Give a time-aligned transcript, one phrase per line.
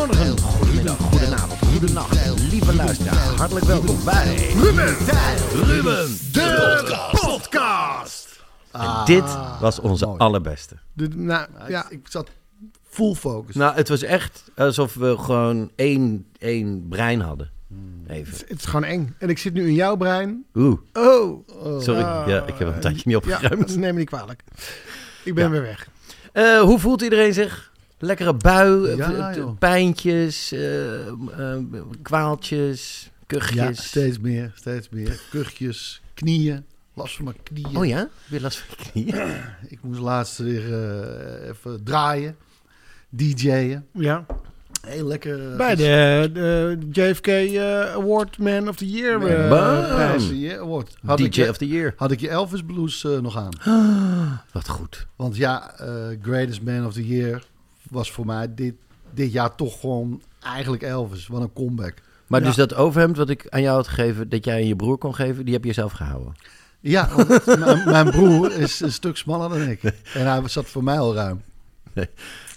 [0.00, 3.14] Goedemorgen, goedemiddag, goedenavond, goedenacht, lieve luisteraar.
[3.36, 4.96] Hartelijk welkom bij Ruben,
[5.64, 8.42] Ruben, de podcast.
[9.04, 9.24] Dit
[9.60, 10.18] was onze mooi.
[10.18, 10.74] allerbeste.
[10.92, 12.30] De- nou, ja, ik zat
[12.88, 13.54] full focus.
[13.54, 17.50] Nou, het was echt alsof we gewoon één, één brein hadden.
[18.08, 18.32] Even.
[18.48, 19.14] het is gewoon eng.
[19.18, 20.44] En ik zit nu in jouw brein.
[20.54, 22.00] Oeh, Oh, sorry.
[22.00, 23.76] Ja, ik heb een tijdje niet ja, opgeruimd.
[23.76, 24.42] neem me niet kwalijk.
[25.24, 25.50] Ik ben Ja.
[25.50, 25.88] weer weg.
[26.32, 27.68] Eh, hoe voelt iedereen zich?
[28.02, 31.56] Lekkere bui, eh, Ja, pijntjes, eh, eh,
[32.02, 33.54] kwaaltjes, kuchjes.
[33.54, 35.20] Ja, steeds meer, steeds meer.
[35.30, 37.76] Kuchjes, knieën, last van mijn knieën.
[37.76, 38.08] Oh ja?
[38.28, 39.30] Weer last van je knieën?
[39.74, 42.36] Ik moest laatst weer eh, even draaien,
[43.08, 43.86] DJ'en.
[43.92, 44.26] Ja.
[44.86, 45.56] Heel lekker.
[45.56, 49.18] Bij de, de JFK eh, Award Man of the Year.
[50.18, 50.96] DJ Award.
[51.04, 51.92] Had ik DJ je- of the Year.
[51.96, 53.52] Had ik je Elvis Blues eh, nog aan.
[54.52, 55.06] Wat goed.
[55.16, 55.86] Want ja, eh,
[56.22, 57.42] Greatest Man of the Year
[57.90, 58.74] was voor mij dit,
[59.14, 61.26] dit jaar toch gewoon eigenlijk Elvis.
[61.26, 61.94] Wat een comeback.
[62.26, 62.46] Maar Ja.
[62.46, 65.14] dus dat overhemd wat ik aan jou had gegeven, dat jij aan je broer kon
[65.14, 66.34] geven, die heb je zelf gehouden.
[66.80, 69.82] Ja, want mijn, mijn broer is een stuk smaller dan ik.
[70.14, 71.42] En hij zat voor mij al ruim.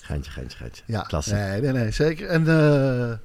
[0.02, 0.84] Geintje, geintje, geintje.
[0.86, 1.34] Ja, Klasse.
[1.36, 2.28] Nee, nee, nee, zeker.
[2.28, 3.18] En eh,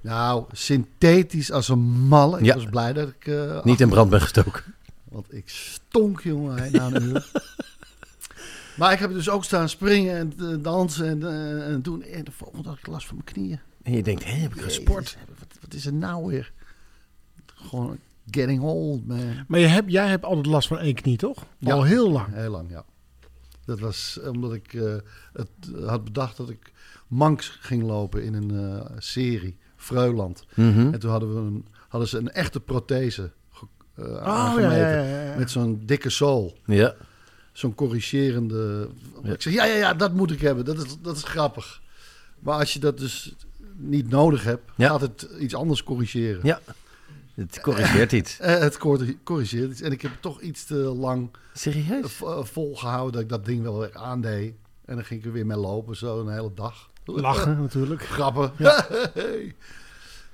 [0.00, 2.38] nou, synthetisch als een malle.
[2.38, 2.54] Ik Ja.
[2.54, 3.26] was blij dat ik...
[3.26, 4.62] eh, Niet in brand ben gestoken.
[5.08, 7.26] Want ik stonk, jongen, na een uur.
[8.78, 12.02] Maar ik heb dus ook staan springen en eh, dansen en, eh, en doen.
[12.02, 13.60] En de volgende dag had ik last van mijn knieën.
[13.82, 15.08] En je denkt, hé, heb ik gesport?
[15.08, 16.52] Jezus, Wat, wat is er nou weer?
[17.46, 17.98] Gewoon
[18.30, 19.44] getting old, man.
[19.48, 21.46] Maar je hebt, jij hebt altijd last van één knie, toch?
[21.58, 21.72] Ja.
[21.72, 22.34] Al heel lang.
[22.34, 22.84] Heel lang, ja.
[23.64, 24.94] Dat was omdat ik eh,
[25.32, 25.48] het
[25.86, 26.72] had bedacht dat ik
[27.06, 30.46] manks ging lopen in een eh, serie, Freuland.
[30.54, 30.92] Mhm.
[30.92, 33.32] En toen hadden, we een, hadden ze een echte prothese
[34.00, 35.36] Oh, ja, ja, ja.
[35.36, 36.58] Met zo'n dikke zool.
[36.64, 36.94] Ja.
[37.58, 38.88] Zo'n corrigerende...
[39.22, 39.32] Ja.
[39.32, 40.64] Ik zeg, ja, ja, ja, dat moet ik hebben.
[40.64, 41.80] Dat is, dat is grappig.
[42.38, 43.34] Maar als je dat dus
[43.76, 44.88] niet nodig hebt, Ja.
[44.88, 46.40] gaat het iets anders corrigeren.
[46.42, 46.60] Ja.
[47.34, 48.38] Het corrigeert iets.
[48.38, 49.80] Eh, het corri- corrigeert iets.
[49.80, 52.20] En ik heb toch iets te lang Serieus?
[52.22, 54.54] eh, volgehouden dat ik dat ding wel weer aandeed.
[54.84, 56.90] En dan ging ik er weer mee lopen, zo een hele dag.
[57.04, 58.02] Lachen natuurlijk.
[58.02, 58.52] Grappen.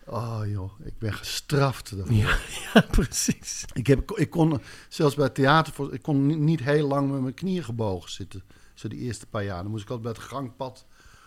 [0.06, 1.96] oh joh, ik ben gestraft.
[1.96, 2.16] daarvoor.
[2.16, 2.38] Ja,
[2.74, 3.64] ja, precies.
[3.72, 7.34] Ik, heb, ik kon zelfs bij het theater, ik kon niet, heel lang met mijn
[7.34, 8.42] knieën gebogen zitten.
[8.74, 9.62] Zo die eerste paar jaar.
[9.62, 10.86] Dan moest ik altijd bij het gangpad.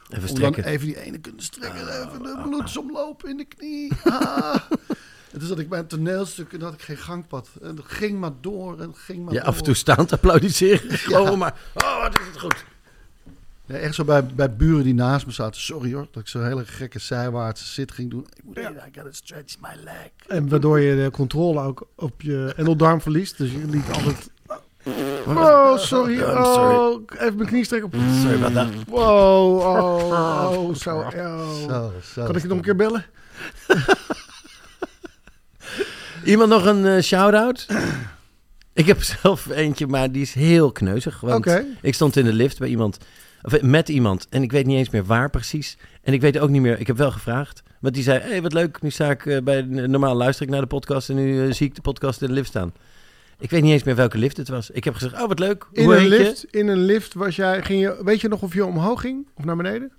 [0.10, 0.64] Even om strekken.
[0.64, 1.80] dan even die ene kunnen strekken.
[1.80, 3.92] en even de bloedsomloop in de knie.
[4.04, 4.56] Ah.
[5.32, 7.50] en toen zat ik bij een toneelstuk en had ik geen gangpad.
[7.62, 9.50] En het ging maar door en ging maar Ja, door.
[9.50, 10.98] af en toe staand applaudisseren.
[11.14, 12.66] Gewoon maar, oh, wat is het goed.
[13.68, 15.62] Ja, echt zo bij, bij buren die naast me zaten.
[15.62, 18.28] Sorry hoor, dat ik zo'n hele gekke zijwaartse zit ging doen.
[18.34, 20.10] Ik moet I gotta stretch my leg.
[20.28, 23.38] En waardoor je de controle ook op je endeldarm verliest.
[23.38, 24.30] Dus je liet altijd...
[25.26, 26.22] Oh, sorry.
[26.22, 27.92] Oh, even mijn knie strekken.
[28.22, 28.68] Sorry about that.
[28.88, 30.98] Wow, oh, oh, zo.
[30.98, 31.10] oh.
[31.70, 32.26] Zo, zo.
[32.26, 33.06] Kan ik je nog een keer bellen?
[36.24, 37.68] Iemand nog een eh, shout-out?
[38.74, 41.20] Ik heb zelf eentje, maar die is heel kneuzig.
[41.20, 41.48] Want
[41.82, 42.98] ik stond in de lift bij iemand,
[43.42, 45.78] of eh, met iemand, en ik weet niet eens meer waar precies.
[46.02, 47.64] En ik weet ook niet meer, ik heb wel gevraagd.
[47.80, 50.62] Want die zei, hey, wat leuk, nu sta ik eh, bij, normaal luister ik naar
[50.62, 52.74] de podcast en nu eh, zie ik de podcast in de lift staan.
[53.40, 54.70] Ik weet niet eens meer welke lift het was.
[54.70, 56.18] Ik heb gezegd, oh wat leuk, In hoe een heet je?
[56.18, 59.28] lift, in een lift was jij, ging je, weet je nog of je omhoog ging
[59.34, 59.92] of naar beneden?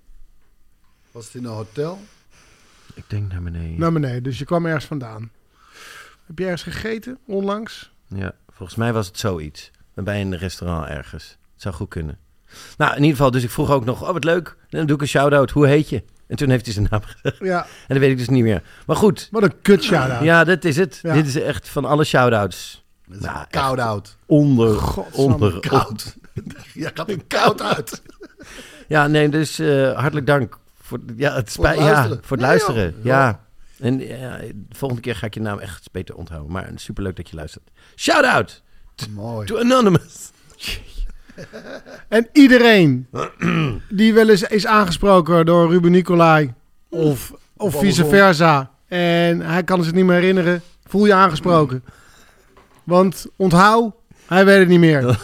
[1.11, 1.99] Was het in een hotel?
[2.93, 3.79] Ik denk naar beneden.
[3.79, 5.31] Naar beneden, dus je kwam ergens vandaan.
[6.25, 7.91] Heb je ergens gegeten onlangs?
[8.07, 9.71] Ja, volgens mij was het zoiets.
[9.93, 11.37] Bij een restaurant ergens.
[11.53, 12.17] Het zou goed kunnen.
[12.77, 14.57] Nou, in ieder geval, dus ik vroeg ook nog, oh wat leuk.
[14.69, 16.03] Dan doe ik een shout-out, hoe heet je?
[16.27, 17.37] En toen heeft hij zijn naam gezegd.
[17.43, 18.63] Ja, En dat weet ik dus niet meer.
[18.85, 20.23] Maar goed, wat een kut shout-out.
[20.23, 20.99] ja, dat is het.
[21.01, 21.13] Ja.
[21.13, 22.83] Dit is echt van alle shout-outs.
[23.05, 23.87] Nou, koud echt.
[23.87, 24.17] out.
[24.25, 26.15] Onder, Godsamme, onder, Koud.
[26.73, 28.01] ja, gaat er koud uit.
[28.87, 32.19] Ja, nee, dus eh, hartelijk dank voor, ja, het Voor het spijt, ja, luisteren.
[32.23, 32.93] voor het Nee, luisteren.
[32.95, 33.03] joh.
[33.03, 33.39] Ja.
[33.79, 36.51] En ja, de volgende keer ga ik je naam echt beter onthouden.
[36.51, 37.69] Maar superleuk dat je luistert.
[37.95, 38.61] Shout-out
[39.13, 39.47] Mooi.
[39.47, 40.31] to Anonymous.
[42.07, 43.07] En iedereen
[43.89, 46.53] die wel eens is aangesproken door Ruben Nicolai
[46.89, 48.71] Of, of vice versa.
[48.87, 50.61] En hij kan zich niet meer herinneren.
[50.87, 51.83] Voel je aangesproken.
[52.83, 53.93] Want onthoud,
[54.25, 55.03] hij weet het niet meer.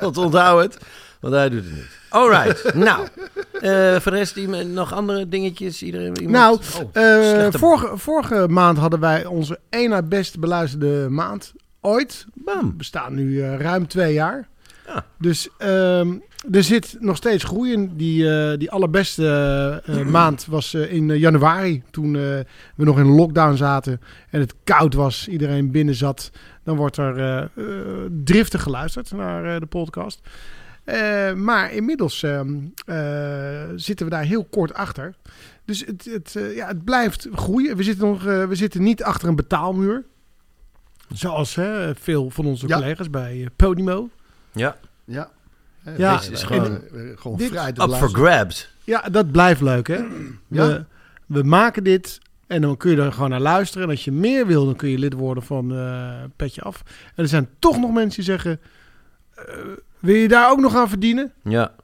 [0.00, 0.78] Want onthoud het,
[1.20, 1.98] want hij doet het niet.
[2.08, 3.06] Alright, nou.
[3.52, 5.82] eh, voor de rest iemand- nog andere dingetjes?
[5.82, 6.32] Iedereen, iemand?
[6.32, 6.58] Nou,
[6.94, 11.52] Oh, eh, vorige, vorige maand hadden wij onze één na best beluisterde maand
[11.86, 12.26] ooit.
[12.34, 12.68] Bam.
[12.68, 14.48] We bestaan nu eh, ruim twee jaar.
[14.86, 15.04] Ja.
[15.18, 16.14] Dus ehm,
[16.50, 17.96] er zit nog steeds groei in.
[17.96, 21.82] Die, eh, die allerbeste eh, maand was in januari.
[21.90, 24.00] Toen we nog in lockdown zaten
[24.30, 25.28] en het koud was.
[25.28, 26.30] Iedereen binnen zat.
[26.64, 27.50] Dan wordt er
[28.24, 30.20] driftig geluisterd naar de podcast.
[31.36, 32.56] Maar inmiddels ehm,
[32.86, 35.14] eh, zitten we daar heel kort achter.
[35.64, 37.76] Dus het, het, ja, het blijft groeien.
[37.76, 40.04] We zitten, nog, we zitten niet achter een betaalmuur.
[41.08, 42.76] Zoals hè, veel van onze Ja.
[42.78, 44.08] collega's bij eh, Podimo.
[44.52, 45.30] Ja, Ja.
[45.96, 48.70] Ja, Deze is gewoon, eh, gewoon dit- vrij te up for grabs.
[48.84, 50.04] Ja, dat blijft leuk, hè?
[50.48, 50.66] Ja.
[50.66, 50.84] We,
[51.26, 53.82] we maken dit en dan kun je er gewoon naar luisteren.
[53.86, 56.82] En als je meer wil, dan kun je lid worden van eh, Petje Af.
[57.14, 58.60] En er zijn toch nog mensen die zeggen...
[59.34, 59.44] eh,
[59.98, 61.32] wil je daar ook nog aan verdienen?
[61.42, 61.74] Ja.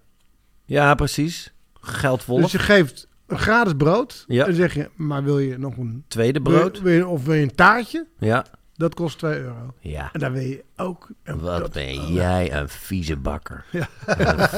[0.64, 1.52] Ja, precies.
[1.80, 2.40] Geldwolf.
[2.42, 4.24] Dus je geeft een gratis brood.
[4.26, 4.40] Ja.
[4.40, 6.04] En dan zeg je, maar wil je nog een...
[6.08, 6.80] Tweede wil brood.
[6.80, 8.06] wil je- of wil je een taartje?
[8.18, 8.44] Ja.
[8.76, 9.74] Dat kost 2 euro.
[9.80, 10.08] Ja.
[10.12, 11.08] En dan wil je ook...
[11.22, 13.64] en Wat dat- ben jij een vieze bakker.
[13.70, 13.88] Ja.
[14.06, 14.48] Een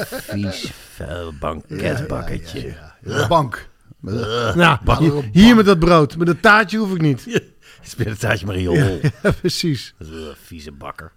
[0.51, 2.59] vies, vuil banketbakkertje.
[2.61, 3.21] Ja, ja, ja.
[3.21, 3.69] De bank.
[4.55, 4.77] Nou,
[5.31, 6.17] hier, met dat brood.
[6.17, 7.23] Met dat taartje hoef ik niet.
[7.81, 8.99] Speel het taartje maar in je hol.
[9.23, 9.93] Ja, precies.
[10.43, 11.11] Vieze bakker.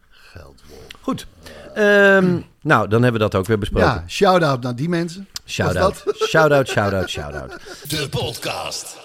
[1.00, 1.26] Goed.
[1.74, 3.88] Ehm, nou, dan hebben we dat ook weer besproken.
[3.88, 5.28] Ja, shout-out naar die mensen.
[5.46, 6.04] Shout-out.
[6.28, 7.60] Shout-out, shout-out, shout-out.
[7.88, 8.98] De podcast.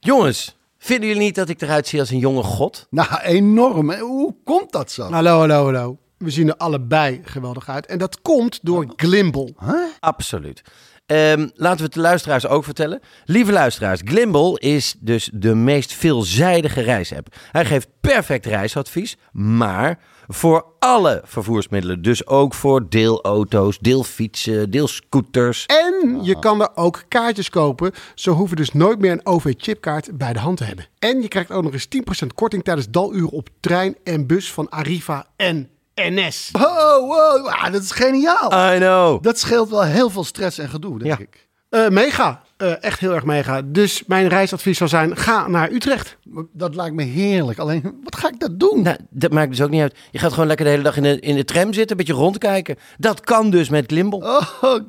[0.00, 2.86] Jongens, vinden jullie niet dat ik eruit zie als een jonge god?
[2.90, 3.90] Nou, enorm.
[3.90, 3.98] hè.
[3.98, 5.10] Hoe komt dat zo?
[5.10, 5.98] Hallo, hallo, hallo.
[6.18, 7.86] We zien er allebei geweldig uit.
[7.86, 9.54] En dat komt door Glimble.
[10.00, 10.62] Absoluut.
[11.06, 13.00] Ehm, laten we het de luisteraars ook vertellen.
[13.24, 17.26] Lieve luisteraars, Glimble is dus de meest veelzijdige reisapp.
[17.52, 19.98] Hij geeft perfect reisadvies, maar
[20.28, 22.02] voor alle vervoersmiddelen.
[22.02, 25.66] Dus ook voor deelauto's, deelfietsen, deelscooters.
[25.66, 27.92] En je kan er ook kaartjes kopen.
[28.14, 30.86] Zo hoef je dus nooit meer een OV-chipkaart bij de hand te hebben.
[30.98, 31.88] En je krijgt ook nog eens
[32.24, 36.48] 10% korting tijdens daluren op trein en bus van Arriva en NS.
[36.52, 37.46] Oh, wow.
[37.46, 38.74] Ah, dat is geniaal.
[38.74, 39.22] I know.
[39.22, 41.24] Dat scheelt wel heel veel stress en gedoe, denk Ja.
[41.24, 41.48] ik.
[41.68, 42.42] Eh, mega.
[42.56, 43.62] Eh, echt heel erg mega.
[43.62, 46.16] Dus mijn reisadvies zou zijn, ga naar Utrecht.
[46.52, 47.58] Dat lijkt me heerlijk.
[47.58, 48.82] Alleen, wat ga ik dat doen?
[48.82, 49.96] Nou, dat maakt dus ook niet uit.
[50.10, 52.20] Je gaat gewoon lekker de hele dag in de, in de tram zitten, een beetje
[52.22, 52.76] rondkijken.
[52.98, 54.18] Dat kan dus met Glimble.
[54.18, 54.80] Oh, g-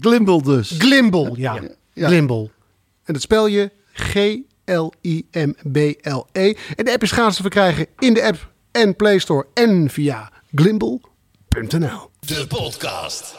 [0.00, 0.74] Glimble dus.
[0.78, 1.58] Glimble, ja.
[1.92, 2.06] Ja.
[2.08, 2.50] Glimble.
[3.04, 3.70] En dat spel je
[5.22, 6.54] G-L-I-M-B-L-E.
[6.76, 10.30] En de app is gratis te verkrijgen in de app en Play Store en via
[10.54, 12.10] glimble.nl.
[12.20, 13.34] De podcast.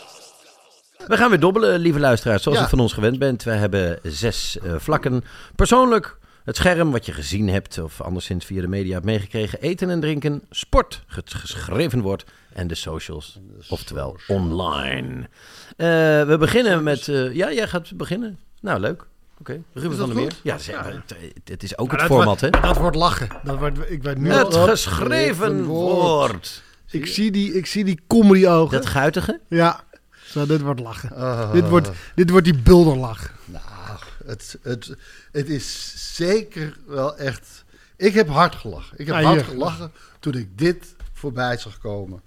[1.07, 2.65] We gaan weer dobbelen, lieve luisteraars, zoals Ja.
[2.65, 3.43] u van ons gewend bent.
[3.43, 5.23] We hebben zes eh, vlakken.
[5.55, 9.61] Persoonlijk, het scherm wat je gezien hebt of anderszins via de media hebt meegekregen.
[9.61, 13.39] Eten en drinken, sport, het geschreven woord en de socials,
[13.69, 15.29] oftewel online.
[15.77, 15.87] Eh,
[16.27, 17.07] we beginnen met...
[17.07, 18.37] eh, ja, jij gaat beginnen.
[18.61, 19.05] Nou, leuk.
[19.39, 20.31] Oké, Ruben Is van der Meer.
[20.43, 21.15] Ja, zeg, het,
[21.45, 22.49] het is ook het format, hè?
[22.49, 23.27] wordt, Dat wordt lachen.
[23.43, 26.63] Dat wordt, ik weet nu Het al- geschreven woord.
[26.89, 28.77] ik, zie die, ik zie die comedy ogen.
[28.77, 29.39] Dat guitige?
[29.49, 29.83] Ja,
[30.25, 31.51] zo, dit wordt lachen.
[31.53, 33.31] Dit, wordt, dit wordt die bulderlach.
[33.45, 34.95] Nou, het, het,
[35.31, 37.63] het is zeker wel echt...
[37.95, 38.99] Ik heb hard gelachen.
[38.99, 39.43] Ik heb hard hier.
[39.45, 42.21] gelachen toen ik dit voorbij zag komen.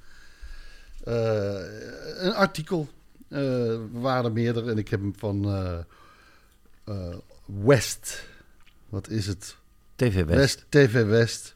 [1.04, 1.54] Eh,
[2.16, 2.88] een artikel.
[3.28, 5.78] eh, er waren er meerdere en ik heb hem van eh,
[6.84, 8.24] eh, West.
[8.88, 9.56] Wat is het?
[9.96, 10.38] TV West.
[10.38, 11.54] West, TV West.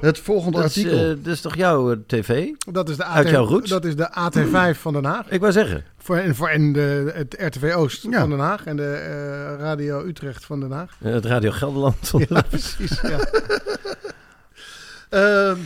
[0.00, 0.98] Het volgende Dat is, artikel.
[0.98, 2.48] eh, dat is toch jouw eh, tv?
[2.72, 3.70] Dat is de, Uit jouw roots?
[3.70, 5.28] dat is de AT5 van Den Haag.
[5.30, 5.84] Ik wou zeggen.
[5.98, 8.20] Voor, en voor en de, het RTV Oost Ja.
[8.20, 8.64] van Den Haag.
[8.64, 10.96] En de eh, Radio Utrecht van Den Haag.
[10.98, 12.10] Het Radio Gelderland.
[12.28, 13.00] Ja, precies.
[13.00, 13.18] Ja.
[15.10, 15.58] Ehm,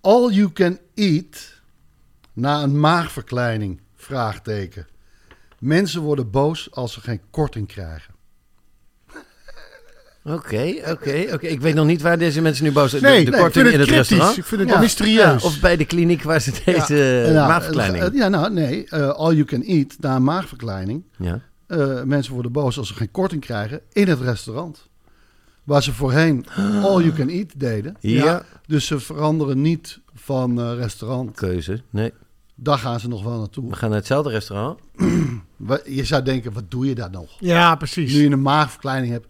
[0.00, 1.52] all you can eat
[2.32, 3.80] na een maagverkleining?
[3.96, 4.86] Vraagteken.
[5.58, 8.13] Mensen worden boos als ze geen korting krijgen.
[10.24, 11.46] Oké, oké, oké.
[11.46, 13.02] Ik weet nog niet waar deze mensen nu boos zijn.
[13.02, 14.36] Nee, de, de nee, korting in het restaurant?
[14.36, 14.78] Ik vind het Ja.
[14.80, 15.42] mysterieus.
[15.44, 18.04] Of bij de kliniek waar ze deze Eh, nou, maagverkleining.
[18.04, 18.86] eh, Ja, nou nee.
[18.88, 21.04] eh, all you can eat na een maagverkleining.
[21.18, 21.40] ja.
[21.66, 24.88] Eh, mensen worden boos als ze geen korting krijgen in het restaurant.
[25.64, 26.46] Waar ze voorheen
[26.82, 27.96] all you can eat deden.
[28.00, 28.42] Ja.
[28.66, 31.34] Dus ze veranderen niet van eh, restaurant.
[31.34, 31.82] Keuze.
[31.90, 32.12] Nee,
[32.54, 33.68] Daar gaan ze nog wel naartoe.
[33.68, 34.80] we gaan naar hetzelfde restaurant.
[35.84, 37.30] Je zou denken, wat doe je daar nog?
[37.40, 38.12] ja, precies.
[38.14, 39.26] Nu je een maagverkleining hebt,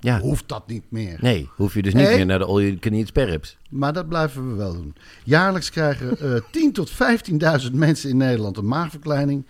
[0.00, 0.20] Ja.
[0.20, 1.18] hoeft dat niet meer.
[1.20, 2.16] Nee, hoef je dus niet Nee.
[2.16, 3.56] meer naar de all you can eat sperrips.
[3.70, 4.94] Maar dat blijven we wel doen.
[5.24, 6.16] Jaarlijks krijgen
[6.52, 9.46] 10.000 tot 15.000 mensen in Nederland een maagverkleining.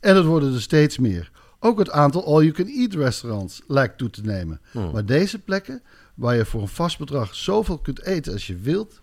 [0.00, 1.30] En het worden er steeds meer.
[1.60, 4.60] Ook het aantal all-you-can-eat restaurants lijkt toe te nemen.
[4.92, 5.82] Maar deze plekken,
[6.14, 9.00] waar je voor een vast bedrag zoveel kunt eten als je wilt,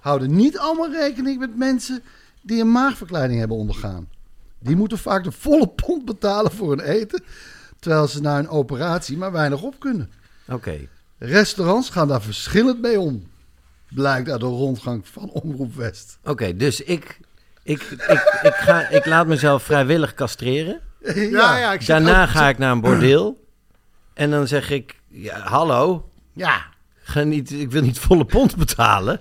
[0.00, 2.02] houden niet allemaal rekening met mensen
[2.42, 4.08] die een maagverkleining hebben ondergaan.
[4.58, 7.22] Die moeten vaak de volle pond betalen voor hun eten,
[7.78, 10.10] terwijl ze na een operatie maar weinig op kunnen.
[10.48, 10.78] Oké.
[11.18, 13.26] Restaurants gaan daar verschillend mee om.
[13.88, 16.18] Blijkt uit de rondgang van Omroep West.
[16.24, 17.20] Oké, dus ik,
[17.62, 20.80] ik, ik, ik, ga, ik laat mezelf vrijwillig castreren.
[21.14, 23.44] Ja, ja, ik Daarna ook- ga ik naar een bordeel.
[24.14, 26.66] En dan zeg ik, ja, hallo, Ja,
[27.02, 29.20] ga niet, ik wil niet volle pond betalen.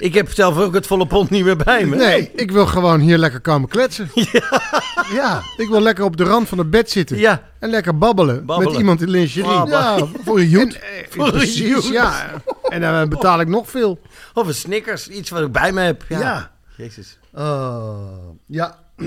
[0.00, 1.96] Ik heb zelf ook het volle pond niet meer bij me.
[1.96, 4.10] Nee, ik wil gewoon hier lekker komen kletsen.
[5.12, 5.42] ja.
[5.56, 7.18] Ik wil lekker op de rand van het bed zitten.
[7.18, 8.70] Ja, En lekker babbelen, Babbelen.
[8.72, 9.66] met iemand in lingerie.
[9.68, 10.78] Ja voor een joet.
[10.80, 11.86] Eh, Voor een joet.
[11.88, 12.30] ja.
[12.68, 14.00] En dan betaal ik nog veel.
[14.34, 16.04] of een Snickers, iets wat ik bij me heb.
[16.08, 16.18] Ja.
[16.20, 16.50] Ja.
[16.76, 17.18] Jezus.
[17.34, 18.78] Oh, ja,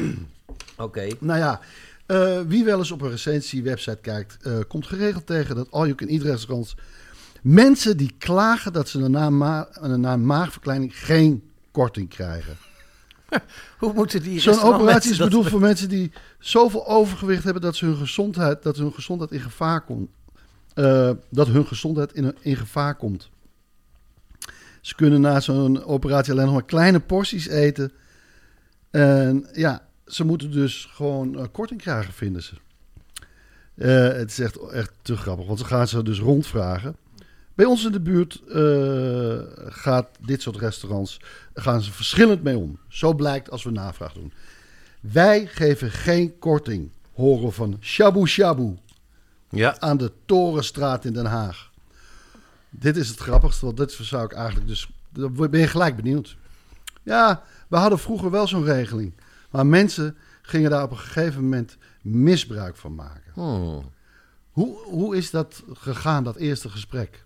[0.78, 1.08] Oké.
[1.20, 1.60] nou ja.
[2.06, 5.96] eh, wie wel eens op een recensiewebsite kijkt, eh, komt geregeld tegen dat all you
[5.96, 6.76] can eat restaurants
[7.44, 12.58] mensen die klagen dat ze na, ma na een maagverkleining geen korting krijgen.
[13.80, 17.76] Hoe moeten die Zo'n operatie is dat- bedoeld voor mensen die zoveel overgewicht hebben dat,
[17.76, 20.10] ze hun, gezondheid, dat hun gezondheid in gevaar komt.
[20.74, 23.30] Eh, dat hun gezondheid in, in gevaar komt.
[24.82, 27.92] Ze kunnen na zo'n operatie alleen nog maar kleine porties eten.
[28.90, 32.54] En ja, ze moeten dus gewoon eh, korting krijgen, vinden ze.
[33.76, 36.96] Eh, het is echt, echt te grappig, want ze gaan ze dus rondvragen.
[37.56, 41.20] Bij ons in de buurt eh, gaat dit soort restaurants
[41.54, 42.78] gaan ze verschillend mee om.
[42.88, 44.34] Zo blijkt als we navraag doen.
[45.00, 48.78] Wij geven geen korting, horen van Shabu Shabu
[49.50, 49.80] Ja.
[49.80, 51.72] aan de Torenstraat in Den Haag.
[52.70, 54.90] Dit is het grappigste, want dit zou ik eigenlijk dus...
[55.10, 56.38] Dan ben je gelijk benieuwd.
[57.04, 59.14] Ja, we hadden vroeger wel zo'n regeling.
[59.50, 63.32] Maar mensen gingen daar op een gegeven moment misbruik van maken.
[63.34, 63.92] Hmm.
[64.52, 67.23] Hoe, hoe is dat gegaan, dat eerste gesprek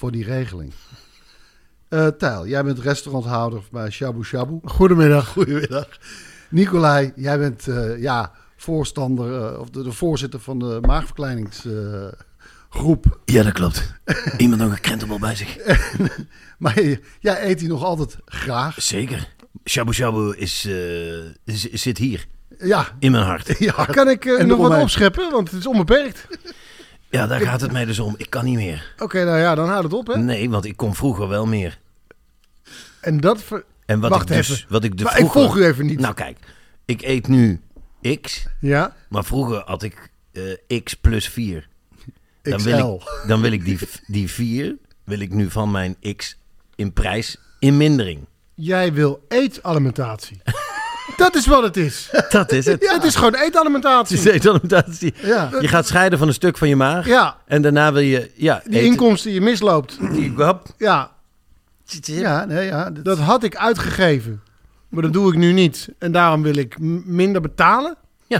[0.00, 0.72] voor die regeling?
[1.88, 4.58] Eh Tijl, jij bent restauranthouder bij Shabu Shabu.
[4.64, 5.28] Goedemiddag.
[5.32, 5.88] Goedemiddag.
[6.48, 13.20] Nicolai, jij bent eh, ja, voorstander eh, of de, de voorzitter van de maagverkleiningsgroep.
[13.24, 13.92] Ja, dat klopt.
[14.36, 15.56] Iemand nog een krentenbal bij zich?
[16.58, 16.80] maar
[17.20, 18.82] jij eet die nog altijd graag.
[18.82, 19.34] Zeker.
[19.64, 20.68] Shabu Shabu is,
[21.44, 22.26] eh, zit hier,
[22.58, 23.58] Ja, in mijn hart.
[23.58, 23.84] ja.
[23.84, 25.30] Kan ik nog wat opscheppen?
[25.30, 26.26] Want het is onbeperkt.
[27.10, 28.14] Ja, daar gaat het mij dus om.
[28.16, 28.94] Ik kan niet meer.
[28.98, 30.16] Oké, nou ja, dan houd het op, hè.
[30.18, 31.78] Nee, want ik kon vroeger wel meer.
[33.00, 33.42] En dat...
[33.42, 34.66] ver- En wat Wacht ik dus, even.
[34.68, 35.40] wat ik de Maar vroeger...
[35.40, 36.00] ik volg u even niet.
[36.00, 36.38] Nou kijk,
[36.84, 37.60] ik eet nu
[38.20, 38.96] X, Ja?
[39.08, 40.10] maar vroeger had ik
[40.68, 41.68] eh, X plus 4.
[42.42, 42.64] Dan XL.
[42.68, 46.38] wil ik, dan wil ik die, die 4, wil ik nu van mijn X
[46.74, 48.26] in prijs in mindering.
[48.54, 50.40] Jij wil eetalimentatie.
[51.20, 52.10] dat is wat het is.
[52.30, 52.90] Dat is het.
[52.92, 54.32] Het is gewoon Het is eetalimentatie.
[54.32, 55.14] eetalimentatie.
[55.22, 55.50] Ja.
[55.60, 57.06] Je gaat scheiden van een stuk van je maag.
[57.06, 58.30] Ja, En daarna wil je...
[58.34, 58.86] Ja, die eten.
[58.90, 59.98] inkomsten die je misloopt.
[60.78, 61.10] Ja,
[61.86, 62.90] Ja, nee, ja.
[62.90, 64.40] dat had ik uitgegeven.
[64.88, 65.88] Maar dat doe ik nu niet.
[65.98, 67.96] En daarom wil ik minder betalen.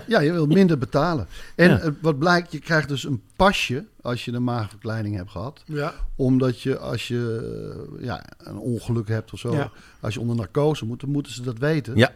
[0.06, 1.26] Ja, je wilt minder betalen.
[1.54, 1.80] En Ja.
[2.00, 5.62] wat blijkt, je krijgt dus een pasje als je een maagverkleining hebt gehad.
[5.66, 5.92] Ja.
[6.16, 9.70] Omdat je, als je ja, een ongeluk hebt of zo, Ja.
[10.00, 11.96] als je onder narcose moet, dan moeten ze dat weten.
[11.96, 12.10] Ja.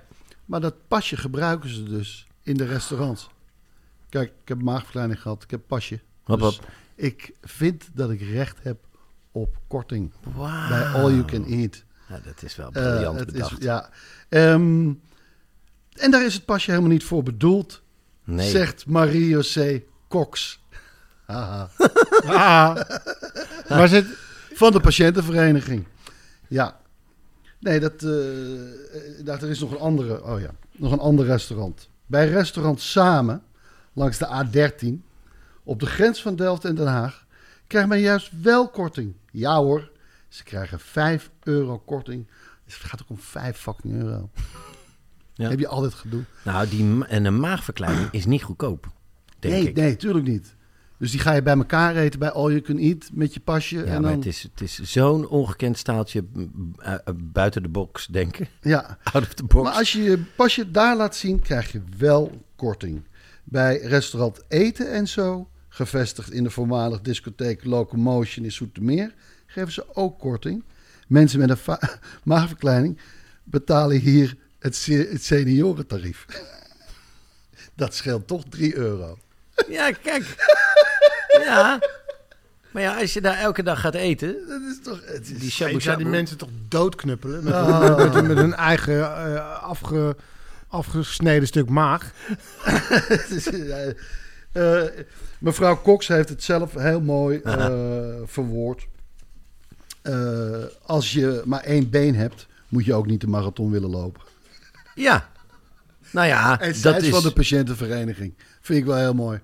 [0.44, 3.28] Maar dat pasje gebruiken ze dus in de restaurants.
[4.08, 6.00] Kijk, ik heb een maagverkleining gehad, ik heb pasje.
[6.24, 6.68] Hop, Dus hop.
[6.94, 8.78] ik vind dat ik recht heb
[9.32, 10.12] op korting
[10.68, 11.84] bij All You Can Eat.
[12.08, 13.62] Ja, dat is wel Eh, briljant het is, bedacht.
[13.62, 13.90] ja.
[14.28, 14.92] Ehm,
[15.92, 17.82] en daar is het pasje helemaal niet voor bedoeld,
[18.24, 18.50] nee.
[18.50, 20.60] zegt Marie-José Cox.
[21.26, 21.68] Haha.
[22.24, 22.74] Ah.
[23.68, 24.06] Maar zit...
[24.54, 25.86] Van de patiëntenvereniging.
[26.48, 26.80] Ja.
[27.64, 30.24] Nee, dat, eh, eh, dat, er is nog een andere.
[30.24, 31.88] Oh ja, nog een ander restaurant.
[32.06, 33.42] Bij restaurant Samen,
[33.92, 35.02] langs de A13,
[35.62, 37.26] op de grens van Delft en Den Haag,
[37.66, 39.14] krijgt men juist wel korting.
[39.30, 39.90] Ja hoor,
[40.28, 42.26] ze krijgen 5 euro korting.
[42.64, 44.30] Dus het gaat ook om 5 fucking euro.
[45.36, 45.48] Ja.
[45.48, 46.22] Heb je altijd gedoe?
[46.44, 48.90] Nou, die, en een maagverkleining is niet goedkoop,
[49.38, 49.76] denk nee, ik.
[49.76, 50.53] nee, tuurlijk niet.
[50.98, 53.76] Dus die ga je bij elkaar eten bij All You Can Eat met je pasje.
[53.76, 56.24] Ja, en maar dan, het is, het is zo'n ongekend staaltje
[56.76, 58.48] eh, eh, buiten de box denken.
[58.60, 59.64] ja, Out of the box.
[59.64, 63.02] Maar als je je pasje daar laat zien, krijg je wel korting.
[63.44, 69.14] Bij restaurant Eten en Zo, gevestigd in de voormalig discotheek Locomotion in Soetermeer,
[69.46, 70.64] geven ze ook korting.
[71.08, 71.76] Mensen met een
[72.24, 72.98] maagverkleining
[73.44, 76.26] betalen hier het, het seniorentarief.
[77.74, 79.18] Dat scheelt toch 3 euro.
[79.68, 80.24] Ja, kijk.
[81.44, 81.78] Ja.
[82.70, 85.00] Maar ja, als je daar elke dag gaat eten, Dat is toch...
[85.04, 85.50] Het is, die
[85.80, 87.44] shabu mensen toch doodknuppelen.
[87.44, 87.96] Met, Ah.
[87.96, 90.16] met, met, met hun eigen eh, afge,
[90.68, 92.12] afgesneden stuk maag.
[93.08, 93.88] Het is, eh,
[94.52, 94.90] eh,
[95.38, 97.72] mevrouw Cox heeft het zelf heel mooi eh,
[98.24, 98.86] verwoord.
[100.02, 104.22] Eh, als je maar één been hebt, moet je ook niet de marathon willen lopen.
[104.94, 105.28] Ja.
[106.10, 107.08] Nou ja, En dat is...
[107.08, 108.34] van de patiëntenvereniging.
[108.60, 109.40] Vind ik wel heel mooi.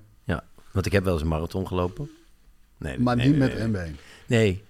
[0.73, 2.11] Want ik heb wel eens een marathon gelopen.
[2.79, 3.97] Nee, Maar nee, niet nee, met één been.
[4.27, 4.63] Nee.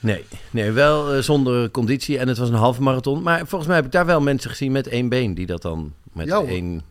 [0.00, 2.18] Nee, nee wel eh, zonder conditie.
[2.18, 3.22] En het was een halve marathon.
[3.22, 5.34] Maar volgens mij heb ik daar wel mensen gezien met één been.
[5.34, 6.82] Die dat dan met Ja, één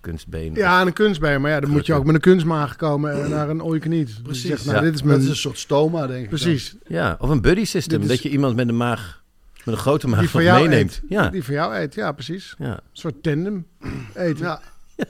[0.00, 0.54] kunstbeen...
[0.54, 1.40] Ja, en een kunstbeen.
[1.40, 4.06] Maar ja, dan moet je ook met een kunstmaag komen naar een can eat.
[4.06, 4.46] Dus je Precies.
[4.48, 4.82] zegt, nou, Ja.
[4.82, 5.20] dit is Dat mijn...
[5.20, 6.30] is een soort stoma, denk ik.
[6.30, 6.38] dan.
[6.38, 6.74] Precies.
[6.86, 8.02] Ja, of een buddy system.
[8.02, 9.22] Is- Dat je iemand met een maag,
[9.64, 10.90] met een grote maag Die van jou meeneemt.
[10.90, 11.02] eet.
[11.08, 12.54] Ja, Die van jou eet, ja, precies.
[12.58, 12.72] ja.
[12.72, 13.66] Een soort tandem
[14.14, 14.44] eten.
[14.44, 14.60] Ja.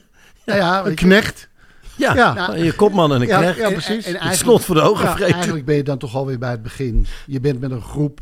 [0.45, 1.49] Ja, ja, een knecht.
[1.97, 2.55] Ja, Ja.
[2.55, 3.57] je kopman en een Ja, knecht.
[3.59, 3.89] ja, precies.
[3.89, 6.39] En- en Het eigenlijk- slot voor de ogen Ja, eigenlijk ben je dan toch alweer
[6.39, 7.07] bij het begin.
[7.27, 8.21] Je bent met een groep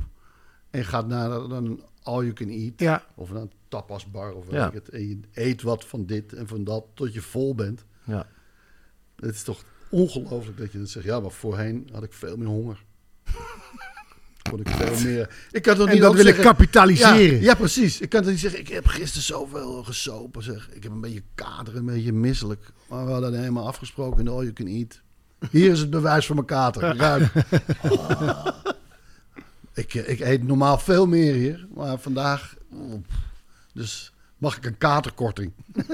[0.70, 2.72] en gaat naar een all you can eat.
[2.76, 4.88] Ja, Of naar een tapasbar of weet ik het.
[4.88, 7.84] En je eet wat van dit en van dat tot je vol bent.
[8.04, 8.26] Ja.
[9.16, 11.06] Het is toch ongelooflijk dat je dat zegt.
[11.06, 12.84] Ja, maar voorheen had ik veel meer honger.
[14.50, 15.34] Kon ik veel meer.
[15.50, 17.34] Ik kan toch en niet dat ook wil ik zeggen- kapitaliseren.
[17.34, 18.00] Ja, ja, precies.
[18.00, 20.42] Ik kan toch niet zeggen, ik heb gisteren zoveel gesopen.
[20.42, 20.68] Zeg.
[20.72, 22.64] Ik heb een beetje kater, een beetje misselijk.
[22.88, 25.00] Maar we hadden helemaal afgesproken in all you can eat.
[25.50, 26.82] Hier is het bewijs van mijn kater.
[26.96, 27.32] Ruik.
[27.82, 28.46] Ah.
[29.74, 31.66] Ik, eh, ik eet normaal veel meer hier.
[31.74, 32.54] Maar vandaag...
[32.72, 32.94] oh,
[33.74, 35.52] Dus mag ik een katerkorting?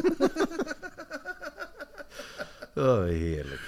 [2.78, 3.60] Oh, heerlijk.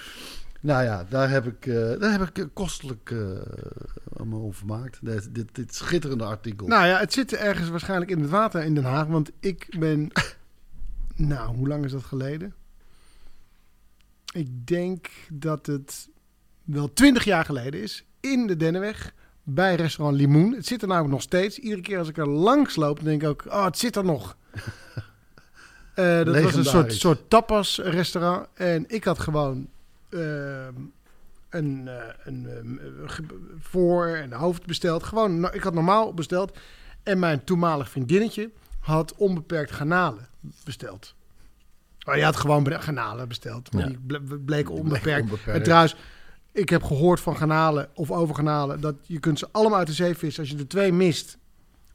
[0.61, 3.11] Nou ja, daar heb ik, eh, daar heb ik kostelijk
[4.25, 4.99] me over vermaakt.
[5.03, 6.67] Dit, dit, dit schitterende artikel.
[6.67, 9.07] Nou ja, het zit ergens waarschijnlijk in het water in Den Haag.
[9.07, 10.09] Want ik ben...
[11.19, 12.55] Nou, hoe lang is dat geleden?
[14.33, 16.09] Ik denk dat het
[16.65, 18.05] wel twintig jaar geleden is.
[18.21, 19.15] In de Dennenweg.
[19.43, 20.53] Bij restaurant Limoen.
[20.53, 21.59] Het zit er namelijk nog steeds.
[21.59, 23.45] Iedere keer als ik er langs loop, dan denk ik ook...
[23.47, 24.37] Oh, het zit er nog.
[25.95, 28.47] Eh, dat was een soort, soort tapas restaurant.
[28.55, 29.69] En ik had gewoon...
[30.11, 30.75] ehm,
[31.49, 35.03] een, eh, een ehm, ge- voor- en hoofd besteld.
[35.03, 36.59] Gewoon, no- ik had normaal besteld.
[37.03, 40.27] En mijn toenmalig vriendinnetje had onbeperkt garnalen
[40.65, 41.15] besteld.
[42.07, 43.73] Oh, je had gewoon garnalen besteld.
[43.73, 43.89] Maar Ja.
[43.89, 45.23] die ble- bleken onbeperkt.
[45.23, 45.59] onbeperkt.
[45.59, 45.97] En trouwens,
[46.53, 48.81] ik heb gehoord van garnalen of over garnalen...
[48.81, 50.43] dat je kunt ze allemaal uit de zee vissen.
[50.43, 51.39] Als je er twee mist,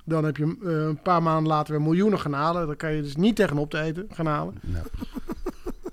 [0.06, 2.68] dan heb je eh, een paar maanden later weer miljoenen garnalen.
[2.68, 4.54] Dan kan je dus niet tegenop te eten, garnalen.
[4.62, 4.86] Nou,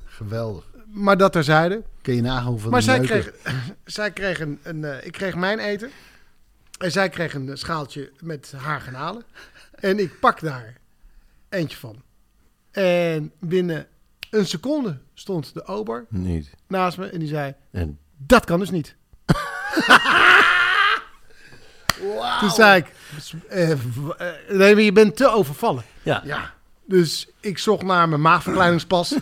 [0.04, 0.69] geweldig.
[0.92, 1.82] Maar dat terzijde.
[2.02, 3.30] Kun je nagaan hoeveel Maar zij kreeg,
[3.84, 5.90] zij kreeg een, een eh, ik kreeg mijn eten.
[6.78, 9.22] En zij kreeg een schaaltje met haar garnalen.
[9.74, 10.74] En ik pak daar
[11.48, 12.02] eentje van.
[12.70, 13.86] En binnen
[14.30, 16.50] een seconde stond de ober Niet.
[16.66, 17.54] naast me en die zei...
[17.70, 18.94] En Dat kan dus niet.
[22.40, 22.86] Toen zei ik...
[23.48, 23.78] eh, eh,
[24.48, 25.82] nee, maar je bent te overvallen.
[26.02, 26.22] ja.
[26.24, 26.54] Ja,
[26.86, 29.14] Dus ik zocht naar mijn maagverkleiningspas.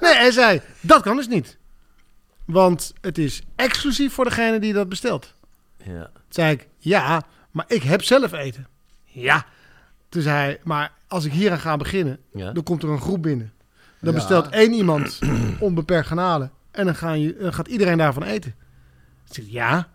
[0.00, 1.58] nee, hij zei, dat kan dus niet.
[2.44, 5.34] Want het is exclusief voor degene die dat bestelt.
[5.76, 6.02] ja.
[6.12, 8.66] Toen zei ik, ja, maar ik heb zelf eten.
[9.04, 9.46] Ja.
[10.08, 12.52] Toen zei hij, maar als ik hier aan ga beginnen, Ja.
[12.52, 13.52] dan komt er een groep binnen.
[14.00, 14.18] Dan Ja.
[14.18, 15.18] bestelt één iemand
[15.60, 16.50] onbeperkt garnalen.
[16.70, 18.54] En dan, gaan je, dan gaat iedereen daarvan eten.
[19.28, 19.88] Ik zeg, ja,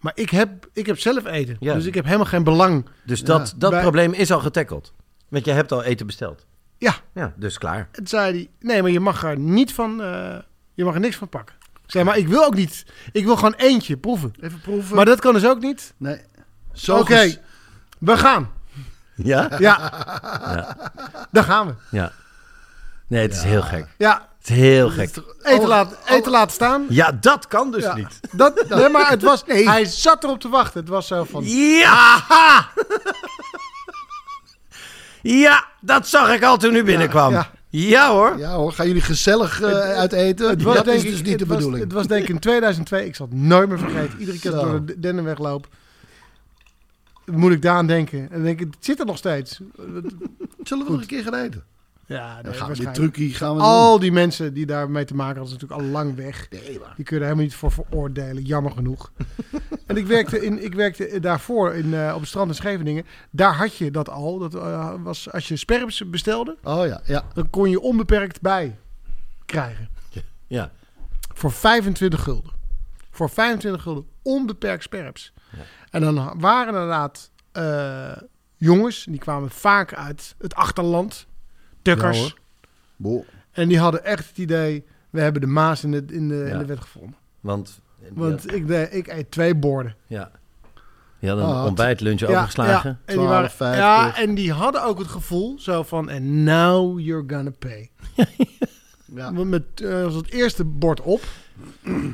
[0.00, 1.56] maar ik heb, ik heb zelf eten.
[1.60, 1.74] Ja.
[1.74, 2.86] Dus ik heb helemaal geen belang.
[3.04, 4.92] Dus dat, dat Bij- probleem is al getackeld.
[5.28, 6.46] Want je hebt al eten besteld.
[6.78, 7.78] Ja, Ja, dus klaar.
[7.78, 10.36] En toen zei hij, nee, maar je mag er niet van, eh,
[10.74, 11.54] je mag er niks van pakken.
[11.84, 14.34] Ik zei, maar ik wil ook niet, ik wil gewoon eentje proeven.
[14.40, 14.96] even proeven.
[14.96, 15.94] Maar dat kan dus ook niet.
[15.96, 16.20] nee.
[16.72, 17.34] Zo Oké,
[17.98, 18.50] we gaan.
[19.14, 19.50] Ja?
[19.58, 19.78] Ja,
[21.30, 21.74] daar gaan we.
[21.90, 22.12] Ja.
[23.06, 23.86] Nee, het is heel gek.
[23.98, 25.08] Ja, Het is heel gek.
[25.08, 25.24] eten,
[25.60, 26.86] Oh, laten, eten laten staan.
[26.88, 27.94] Ja, dat kan dus Ja.
[27.94, 28.20] niet.
[28.32, 30.80] Dat, nee, maar het was, hij zat erop te wachten.
[30.80, 32.68] Het was zo van, Ja!
[35.26, 37.32] Ja, dat zag ik al toen u binnenkwam.
[37.32, 38.10] Ja, ja.
[38.10, 38.38] hoor.
[38.38, 40.48] Ja hoor, gaan jullie gezellig eh, uit eten?
[40.48, 41.84] het was, dat denk is ik, dus niet de was, bedoeling.
[41.84, 44.18] Het was denk ik in 2002, ik zal het nooit meer vergeten.
[44.18, 45.68] Iedere keer als ik door de Dennenweg loop,
[47.24, 48.18] moet ik daaraan denken.
[48.18, 49.60] En dan denk ik, het zit er nog steeds.
[50.62, 51.64] Zullen we nog een keer gaan eten?
[52.06, 53.14] Ja, nee, gaan we dit waarschijnlijk.
[53.14, 53.68] trucje gaan we doen.
[53.68, 56.46] Al die mensen die daarmee te maken hadden, is natuurlijk al lang weg.
[56.50, 56.62] Nee.
[56.96, 59.12] Die kun je er helemaal niet voor veroordelen, jammer genoeg.
[59.86, 63.06] en ik werkte, in, ik werkte daarvoor in, eh, op het strand in Scheveningen.
[63.30, 64.38] Daar had je dat al.
[64.38, 67.24] Dat eh, was, als je sperps bestelde, Oh ja, ja.
[67.34, 68.78] dan kon je onbeperkt bij
[69.44, 69.88] krijgen.
[70.46, 70.70] Ja.
[71.34, 72.52] Voor 25 gulden.
[73.10, 75.32] Voor 25 gulden onbeperkt sperps.
[75.90, 78.22] En dan waren inderdaad eh,
[78.56, 81.26] jongens, die kwamen vaak uit het achterland.
[81.94, 82.16] Tukkers.
[82.16, 82.34] Ja, hoor.
[82.96, 83.24] Boah.
[83.52, 86.58] En die hadden echt het idee, we hebben de maas in de, in de, in
[86.58, 87.14] de wet gevonden.
[87.40, 87.80] Want,
[88.12, 89.94] Want ik, de, ik eet twee borden.
[90.06, 90.30] ja.
[91.20, 92.90] Die hadden een Ah, ontbijt, lunch Ja, overgeslagen.
[92.90, 93.56] Ja, en die waren, 12,50.
[93.58, 97.90] ja, en die hadden ook het gevoel zo van, and now you're gonna pay.
[99.14, 99.30] Ja.
[99.30, 99.64] Met
[100.04, 101.22] als het eerste bord op.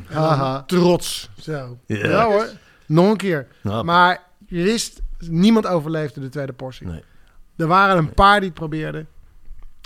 [0.06, 0.62] Haha.
[0.62, 1.30] trots.
[1.40, 1.78] Zo.
[1.86, 1.96] Ja.
[2.08, 2.24] Ja.
[2.26, 2.48] hoor.
[2.86, 3.46] Nog een keer.
[3.62, 6.86] Nou, Maar je wist, niemand overleefde de tweede portie.
[6.86, 7.02] Nee.
[7.56, 9.08] Er waren een paar die het probeerden.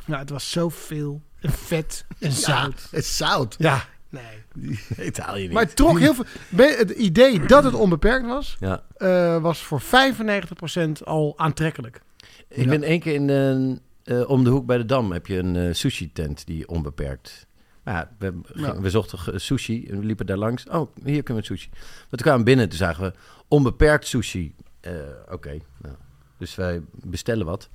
[0.07, 1.23] Nou, het was zoveel.
[1.41, 2.89] Vet en Ja, zout.
[2.91, 3.55] het zout.
[3.59, 4.79] Ja, nee.
[5.07, 5.53] Italië niet.
[5.53, 6.25] Maar het trok heel veel.
[6.57, 8.83] Het idee dat het onbeperkt was, ja.
[8.97, 12.01] eh, was voor 95% al aantrekkelijk.
[12.49, 15.39] Ik ben één keer in de, eh, om de hoek bij de Dam heb je
[15.39, 17.47] een eh, sushi-tent die onbeperkt.
[17.83, 18.81] Maar ja, we, Ja.
[18.81, 20.65] we zochten sushi en we liepen daar langs.
[20.69, 21.69] Oh, hier kunnen we sushi.
[21.73, 23.13] Maar toen kwamen we binnen, toen zagen we
[23.49, 24.55] onbeperkt sushi.
[24.81, 24.93] Eh,
[25.31, 25.95] Oké, nou.
[26.39, 27.69] dus wij bestellen wat.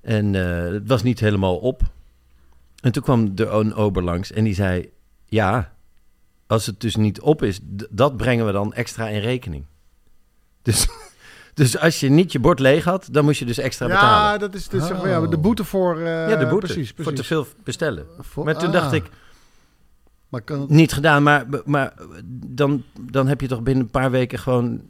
[0.00, 1.82] En eh, het was niet helemaal op.
[2.82, 4.90] En toen kwam de een ober langs en die zei...
[5.26, 5.72] Ja,
[6.46, 7.60] als het dus niet op is,
[7.90, 9.64] dat brengen we dan extra in rekening.
[10.62, 10.88] Dus,
[11.54, 14.40] dus als je niet je bord leeg had, dan moest je dus extra ja, betalen.
[14.40, 15.24] dat is dus, zeg maar, Oh.
[15.24, 15.96] ja, de boete voor.
[15.98, 16.66] eh, ja, de boete.
[16.66, 17.20] Precies, Voor precies.
[17.20, 18.06] te veel bestellen.
[18.18, 18.72] Voor- Maar toen ah.
[18.72, 19.04] dacht ik,
[20.28, 21.94] Maar kan niet gedaan, maar, maar
[22.34, 24.80] dan, dan heb je toch binnen een paar weken gewoon...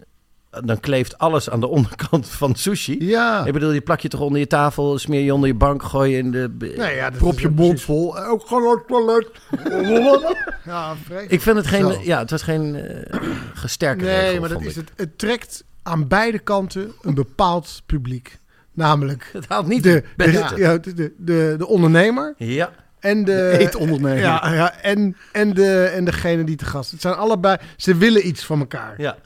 [0.50, 3.06] Dan kleeft alles aan de onderkant van sushi.
[3.06, 3.44] Ja.
[3.44, 6.10] Ik bedoel, die plak je toch onder je tafel, smeer je onder je bank, gooi
[6.12, 6.50] je in de...
[6.58, 8.18] Nee, ja, dat Prop je mond precies- vol.
[8.18, 9.28] Eh, Ook gewoon het toilet.
[10.64, 11.30] Ja, vreselijk.
[11.32, 11.92] Ik vind het geen...
[11.92, 12.00] Zo.
[12.02, 13.20] Ja, het was geen eh
[13.54, 14.92] gesterke Nee, regel, maar dat is het.
[14.96, 18.38] Het trekt aan beide kanten een bepaald publiek.
[18.72, 23.24] Namelijk Het haalt niet de, de, ja, de, de, de, de ondernemer Ja, en de,
[23.24, 24.18] De eetondernemer.
[24.18, 26.90] Ja, ja en, en, de, en degene die te gast.
[26.90, 27.56] Het zijn allebei.
[27.76, 28.94] Ze willen iets van elkaar.
[28.98, 29.16] Ja.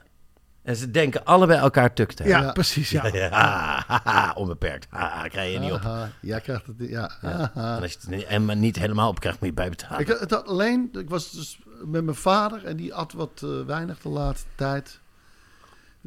[0.65, 2.43] En ze denken allebei elkaar tuk te hebben.
[2.43, 2.53] Ja.
[2.53, 2.91] precies.
[2.91, 4.33] Ja.
[4.37, 4.87] Onbeperkt.
[4.91, 5.79] Haha, krijg je niet op.
[5.79, 6.77] Aha, jij krijgt het.
[6.79, 7.11] Ja.
[7.23, 7.51] Ja.
[7.55, 10.01] En als je het niet- en niet helemaal op krijgt, moet je bijbetalen.
[10.01, 13.51] Ik, het had alleen, ik was dus met mijn vader en die at wat eh,
[13.67, 15.01] weinig de laatste tijd.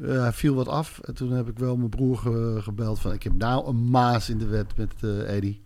[0.02, 3.14] Eh, hij viel wat af en toen heb ik wel mijn broer ge- gebeld van
[3.14, 5.66] ik heb nou een maas in de wet met eh Eddie.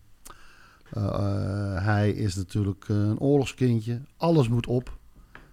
[0.91, 4.97] Eh, hij is natuurlijk een oorlogskindje, alles moet op.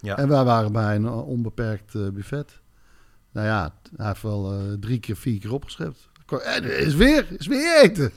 [0.01, 0.17] Ja.
[0.17, 2.61] En wij waren bij een onbeperkt buffet.
[3.39, 6.09] Nou ja, hij heeft wel eh, drie keer, vier keer opgeschept.
[6.27, 8.13] Kwam, "Eh, er is weer, is weer eten.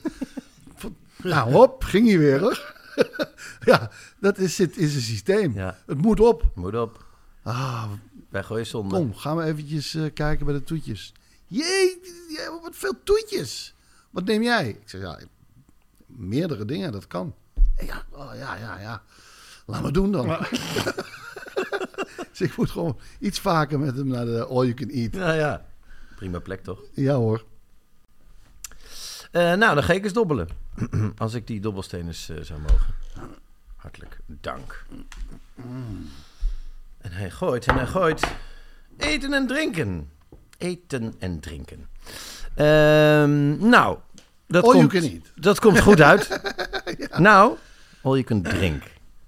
[1.24, 2.74] nou hop, ging hij weer hoor.
[3.72, 5.54] ja, dat is, zit in zijn systeem.
[5.54, 6.52] Ja, Het moet op.
[6.56, 7.06] moet op.
[7.44, 7.92] Ah,
[8.30, 8.96] Wij gooien zonde.
[8.96, 11.14] kom, gaan we eventjes eh, kijken bij de toetjes.
[11.46, 12.00] Jee,
[12.62, 13.74] wat veel toetjes.
[14.10, 14.70] Wat neem jij?
[14.70, 15.20] Ik zeg, ja,
[16.06, 17.36] meerdere dingen, dat kan.
[17.86, 19.04] Ja, oh, ja, ja, ja.
[19.66, 20.28] Laat maar doen dan.
[22.42, 25.14] dus ik moet gewoon iets vaker met hem naar de all you can eat.
[25.14, 25.66] Ja, ja.
[26.16, 26.80] Prima plek toch?
[26.94, 27.46] Ja hoor.
[29.32, 30.48] Eh, nou, dan ga ik eens dobbelen.
[31.18, 32.94] Als ik die dobbelsteen eens eh, zou mogen.
[33.76, 34.86] Hartelijk dank.
[36.98, 38.28] En hij gooit en hij gooit.
[38.98, 40.10] Eten en drinken.
[40.58, 41.88] Eten en drinken.
[42.56, 43.98] Ehm, nou,
[44.48, 45.32] dat All you komt, can eat.
[45.36, 46.30] dat komt goed uit.
[47.18, 47.58] Nou,
[48.02, 48.84] all you can drink.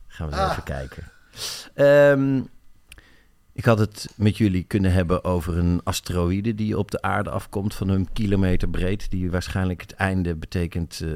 [0.07, 0.51] Gaan we eens Ah.
[0.51, 1.03] even kijken.
[1.73, 2.41] Ehm,
[3.53, 7.75] ik had het met jullie kunnen hebben over een asteroïde die op de aarde afkomt
[7.75, 9.11] van een kilometer breed.
[9.11, 11.09] Die waarschijnlijk het einde betekent eh,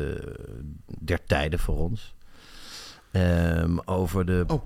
[0.99, 2.15] der tijden voor ons.
[3.11, 4.43] Ehm, over de.
[4.47, 4.61] Oh,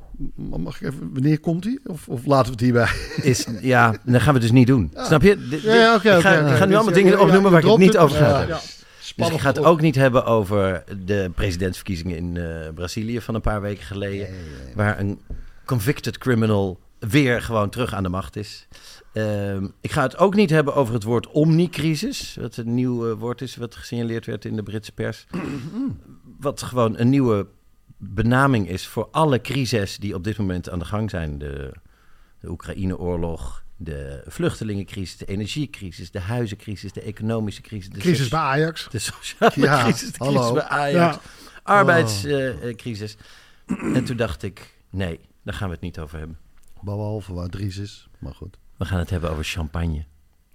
[0.58, 1.80] mag ik even, wanneer komt hij?
[1.86, 2.88] Of, of laten we het hierbij?
[3.32, 4.92] Is, ja, dat gaan we dus niet doen.
[4.96, 5.60] Snap je?
[5.64, 8.42] Ja, ik ga, ik nu allemaal dingen ja, opnoemen waar ik het niet over ga
[8.42, 8.60] Ja.
[9.16, 13.42] Dus ik ga het ook niet hebben over de presidentsverkiezingen in eh, Brazilië van een
[13.42, 14.28] paar weken geleden.
[14.76, 15.20] Waar een
[15.66, 18.68] convicted criminal weer gewoon terug aan de macht is.
[19.14, 22.36] Ehm, ik ga het ook niet hebben over het woord omnicrisis.
[22.40, 25.26] Wat een nieuw woord is wat gesignaleerd werd in de Britse pers.
[26.40, 27.48] wat gewoon een nieuwe
[27.98, 31.38] benaming is voor alle crises die op dit moment aan de gang zijn.
[31.38, 31.72] De,
[32.40, 37.90] de Oekraïne-oorlog, de vluchtelingencrisis, de energiecrisis, de huizencrisis, de economische crisis.
[37.90, 38.88] De Crisis bij Ajax.
[38.92, 40.40] de sociale Ja, crisis, de hallo.
[40.40, 41.22] crisis bij Ajax, Ja.
[41.64, 43.18] arbeidscrisis.
[43.68, 46.38] en toen dacht ik, nee, daar gaan we het niet over hebben.
[46.82, 48.58] Behalve waar Dries is, maar goed.
[48.78, 50.06] We gaan het hebben over champagne.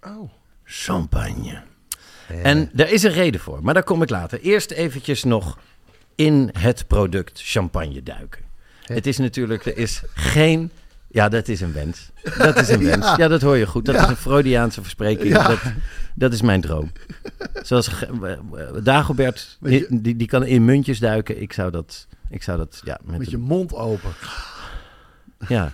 [0.01, 0.31] Oh.
[0.65, 1.63] Champagne.
[2.43, 4.41] En daar is een reden voor, maar daar kom ik later.
[4.41, 5.59] Eerst eventjes nog
[6.15, 8.43] in het product champagne duiken.
[8.85, 10.71] Het is natuurlijk, er is geen...
[11.09, 12.11] Ja, dat is een wens.
[12.39, 13.05] Dat is een wens.
[13.07, 13.29] Ja, Ja.
[13.29, 13.85] dat hoor je goed.
[13.85, 14.03] Dat Ja.
[14.03, 15.29] is een Freudiaanse verspreking.
[15.29, 15.49] Ja.
[15.49, 15.59] Dat,
[16.15, 16.93] dat is mijn droom.
[17.63, 18.33] Zoals eh,
[18.83, 21.41] Dagobert, je- die, die kan in muntjes duiken.
[21.41, 24.11] Ik zou dat, ik zou dat ja, met, Met je een- mond open.
[25.49, 25.73] ja.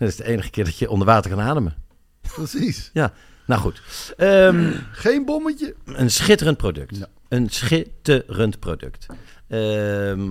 [0.00, 1.74] Dat is de enige keer dat je onder water kan ademen.
[2.20, 2.90] Precies.
[2.92, 3.12] Ja,
[3.46, 3.82] nou goed.
[4.16, 5.74] Ehm, Geen bommetje.
[5.84, 6.96] Een schitterend product.
[6.96, 7.06] Ja.
[7.28, 9.06] Een schitterend product.
[9.48, 10.28] Ehm,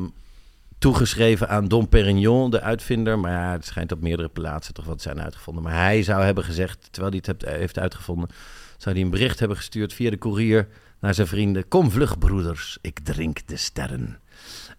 [0.79, 3.19] toegeschreven aan Dom Perignon, de uitvinder.
[3.19, 5.63] Maar ja, het schijnt op meerdere plaatsen toch wat zijn uitgevonden.
[5.63, 8.29] Maar hij zou hebben gezegd, terwijl hij het heeft uitgevonden...
[8.77, 10.67] zou hij een bericht hebben gestuurd via de koerier
[10.99, 11.67] naar zijn vrienden.
[11.67, 14.19] Kom vlug, broeders, ik drink de sterren.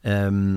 [0.01, 0.57] Ehm,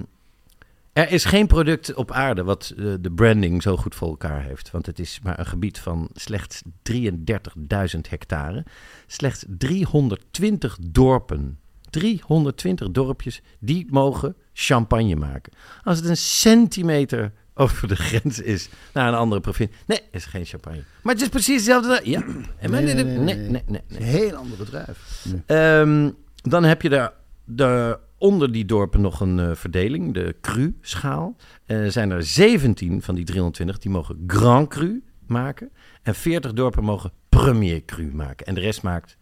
[0.93, 4.71] er is geen product op aarde wat eh, de branding zo goed voor elkaar heeft.
[4.71, 8.65] Want het is maar een gebied van slechts 33.000 hectare.
[9.07, 11.57] Slechts 320 dorpen.
[11.89, 15.53] 320 dorpjes, die mogen champagne maken.
[15.83, 19.77] Als het een centimeter over de grens is naar een andere provincie.
[19.85, 20.83] Nee, is geen champagne.
[21.01, 22.01] Maar het is precies hetzelfde.
[22.03, 22.23] Ja.
[22.57, 23.63] En Nee, nee, nee, nee, nee, nee, nee.
[23.67, 23.99] nee, nee.
[23.99, 25.25] Een heel ander bedrijf.
[25.45, 27.13] Ehm, dan heb je daar,
[27.45, 31.35] daar onder die dorpen nog een eh, verdeling, de cru-schaal.
[31.65, 35.71] Er zijn er 17 van die 320 die mogen Grand Cru maken.
[36.01, 38.45] En 40 dorpen mogen Premier Cru maken.
[38.45, 39.17] En de rest maakt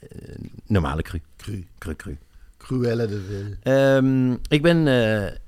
[0.00, 0.08] eh,
[0.66, 1.20] normale cru.
[1.36, 1.66] Cru.
[1.78, 2.18] Cru, cru.
[2.56, 3.72] Cruelle de Vil.
[3.72, 4.86] Ehm, ik ben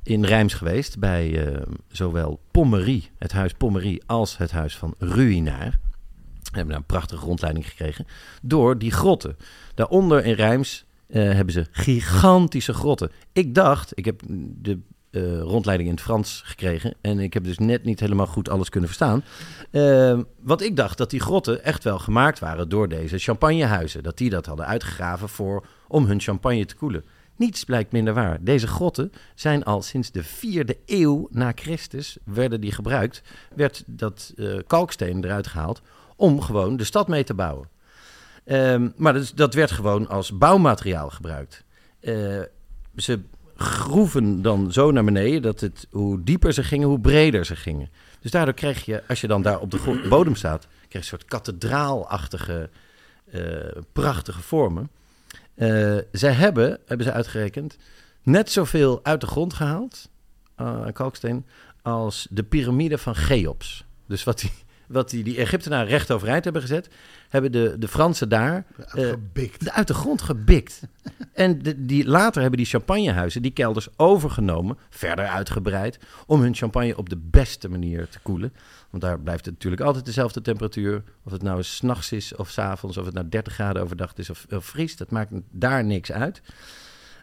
[0.02, 1.56] in Rijms geweest bij
[1.88, 5.70] zowel Pommerie, het huis Pommerie, als het huis van Ruïnaar.
[5.70, 8.06] We hebben daar een prachtige rondleiding gekregen
[8.42, 9.36] door die grotten.
[9.74, 13.10] Daaronder in Rijms hebben ze gigantische grotten.
[13.32, 14.22] Ik dacht, ik heb
[14.60, 14.78] de
[15.16, 18.68] eh, rondleiding in het Frans gekregen en ik heb dus net niet helemaal goed alles
[18.68, 19.24] kunnen verstaan.
[19.70, 24.02] Ehm, want ik dacht dat die grotten echt wel gemaakt waren door deze champagnehuizen.
[24.02, 27.04] Dat die dat hadden uitgegraven voor, om hun champagne te koelen.
[27.36, 28.38] Niets blijkt minder waar.
[28.40, 33.22] Deze grotten zijn al sinds de vierde eeuw na Christus werden die gebruikt.
[33.54, 35.82] Werd dat eh, kalksteen eruit gehaald
[36.16, 37.68] om gewoon de stad mee te bouwen.
[38.46, 41.64] Ehm, maar dat, dat werd gewoon als bouwmateriaal gebruikt.
[42.00, 42.40] Eh,
[42.96, 43.20] ze
[43.56, 47.90] groeven dan zo naar beneden dat het, hoe dieper ze gingen, hoe breder ze gingen.
[48.20, 51.04] Dus daardoor kreeg je, als je dan daar op de bodem staat, krijg je een
[51.04, 52.70] soort kathedraalachtige,
[53.30, 53.42] eh,
[53.92, 54.90] prachtige vormen.
[55.54, 57.76] Eh, zij hebben, hebben ze uitgerekend,
[58.22, 60.08] net zoveel uit de grond gehaald,
[60.54, 61.46] aan kalksteen,
[61.82, 63.84] als de piramide van Cheops.
[64.06, 64.52] Dus wat die,
[64.88, 66.88] wat die, die Egyptenaren recht overeind hebben gezet,
[67.28, 69.64] hebben de, de Fransen daar eh, Gebikt.
[69.64, 70.80] de- uit de grond gebikt.
[71.32, 76.96] en de, die, later hebben die champagnehuizen die kelders overgenomen, verder uitgebreid, om hun champagne
[76.96, 78.52] op de beste manier te koelen.
[78.90, 81.02] Want daar blijft het natuurlijk altijd dezelfde temperatuur.
[81.24, 84.12] Of het nou 's nachts is of 's avonds, of het nou 30 graden overdag
[84.16, 84.98] is of, of vriest.
[84.98, 86.42] Dat maakt daar niks uit.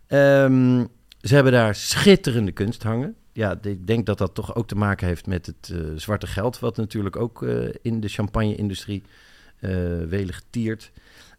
[0.07, 0.85] Ehm,
[1.21, 3.15] ze hebben daar schitterende kunst hangen.
[3.33, 6.59] Ja, ik denk dat dat toch ook te maken heeft met het eh, zwarte geld,
[6.59, 9.03] wat natuurlijk ook eh, in de champagne-industrie
[9.59, 9.71] eh
[10.07, 10.91] welig tiert.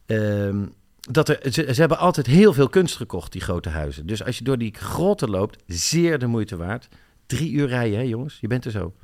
[0.07, 0.67] Ehm,
[1.01, 4.07] dat er, ze, ze hebben altijd heel veel kunst gekocht, die grote huizen.
[4.07, 6.89] Dus als je door die grotten loopt, zeer de moeite waard.
[7.27, 8.39] Drie uur rijden, hè jongens?
[8.41, 8.95] Je bent er zo.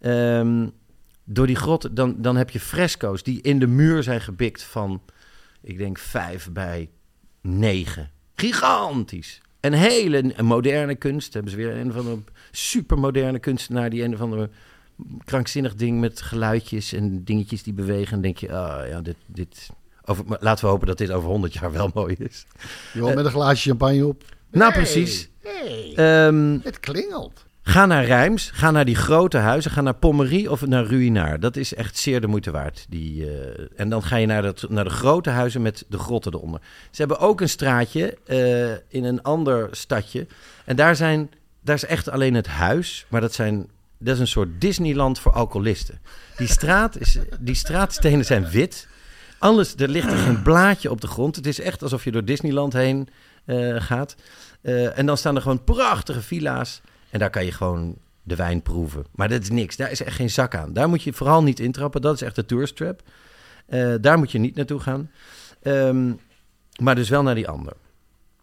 [0.00, 0.68] Ehm,
[1.24, 5.02] door die grotten, dan, dan heb je fresco's die in de muur zijn gebikt van,
[5.60, 6.90] ik denk, vijf bij
[7.40, 8.10] negen.
[8.34, 9.40] Gigantisch.
[9.64, 11.32] En hele moderne kunst.
[11.34, 12.18] Hebben ze weer een van de
[12.50, 14.50] supermoderne kunstenaar die een of andere
[15.24, 18.12] krankzinnig ding met geluidjes en dingetjes die bewegen.
[18.16, 19.70] En denk je, ah ja, dit, dit
[20.04, 22.46] over, maar laten we hopen dat dit over 100 jaar wel mooi is.
[22.92, 24.22] Joh, met een glaasje champagne op.
[24.50, 25.28] Nou, Hey, precies.
[25.42, 27.43] hey, Ehm, het klingelt.
[27.66, 31.40] Ga naar Rijms, ga naar die grote huizen, ga naar Pommerie of naar Ruïnaar.
[31.40, 32.86] Dat is echt zeer de moeite waard.
[32.88, 36.34] Die, eh, en dan ga je naar, dat, naar de grote huizen met de grotten
[36.34, 36.60] eronder.
[36.90, 40.26] Ze hebben ook een straatje eh, in een ander stadje.
[40.64, 44.26] En daar, zijn, daar is echt alleen het huis, maar dat, zijn, dat is een
[44.26, 46.00] soort Disneyland voor alcoholisten.
[46.36, 48.88] Die, straat is, die straatstenen zijn wit.
[49.38, 51.36] Alles, er ligt er geen blaadje op de grond.
[51.36, 53.08] Het is echt alsof je door Disneyland heen
[53.44, 54.16] eh, gaat.
[54.94, 56.80] En dan staan er gewoon prachtige villa's.
[57.14, 59.06] En daar kan je gewoon de wijn proeven.
[59.12, 59.76] Maar dat is niks.
[59.76, 60.72] Daar is echt geen zak aan.
[60.72, 62.00] Daar moet je vooral niet intrappen.
[62.00, 63.02] Dat is echt de tourist trap.
[63.66, 65.10] Eh, daar moet je niet naartoe gaan.
[65.62, 66.12] Ehm,
[66.80, 67.72] maar dus wel naar die ander.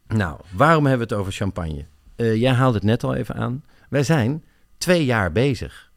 [0.08, 1.86] Nou, waarom hebben we het over champagne?
[2.16, 3.64] Eh, jij haalde het net al even aan.
[3.90, 4.44] Wij zijn
[4.78, 5.92] twee jaar bezig.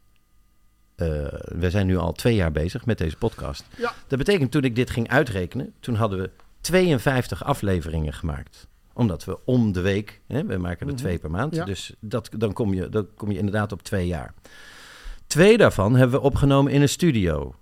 [0.95, 1.07] Eh,
[1.41, 3.65] wij zijn nu al twee jaar bezig met deze podcast.
[3.77, 3.93] Ja.
[4.07, 6.29] Dat betekent, toen ik dit ging uitrekenen, toen hadden we
[6.61, 11.01] 52 afleveringen gemaakt omdat we om de week, hè, we maken er Mhm.
[11.01, 11.65] twee per maand, Ja.
[11.65, 14.33] dus dat, dan, kom je, dan kom je inderdaad op twee jaar.
[15.27, 17.55] Twee daarvan hebben we opgenomen in een studio.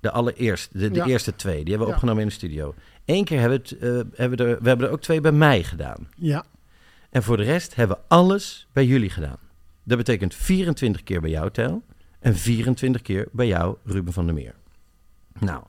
[0.00, 1.06] De allereerste, de, de Ja.
[1.06, 1.92] eerste twee, die hebben we Ja.
[1.92, 2.74] opgenomen in een studio.
[3.04, 5.32] Eén keer hebben we, het, eh, hebben we, er, we hebben er ook twee bij
[5.32, 6.08] mij gedaan.
[6.16, 6.44] Ja,
[7.10, 9.38] En voor de rest hebben we alles bij jullie gedaan.
[9.82, 11.82] Dat betekent 24 keer bij jou, Tel.
[12.20, 14.54] En 24 keer bij jou, Ruben van der Meer.
[15.40, 15.62] Nou,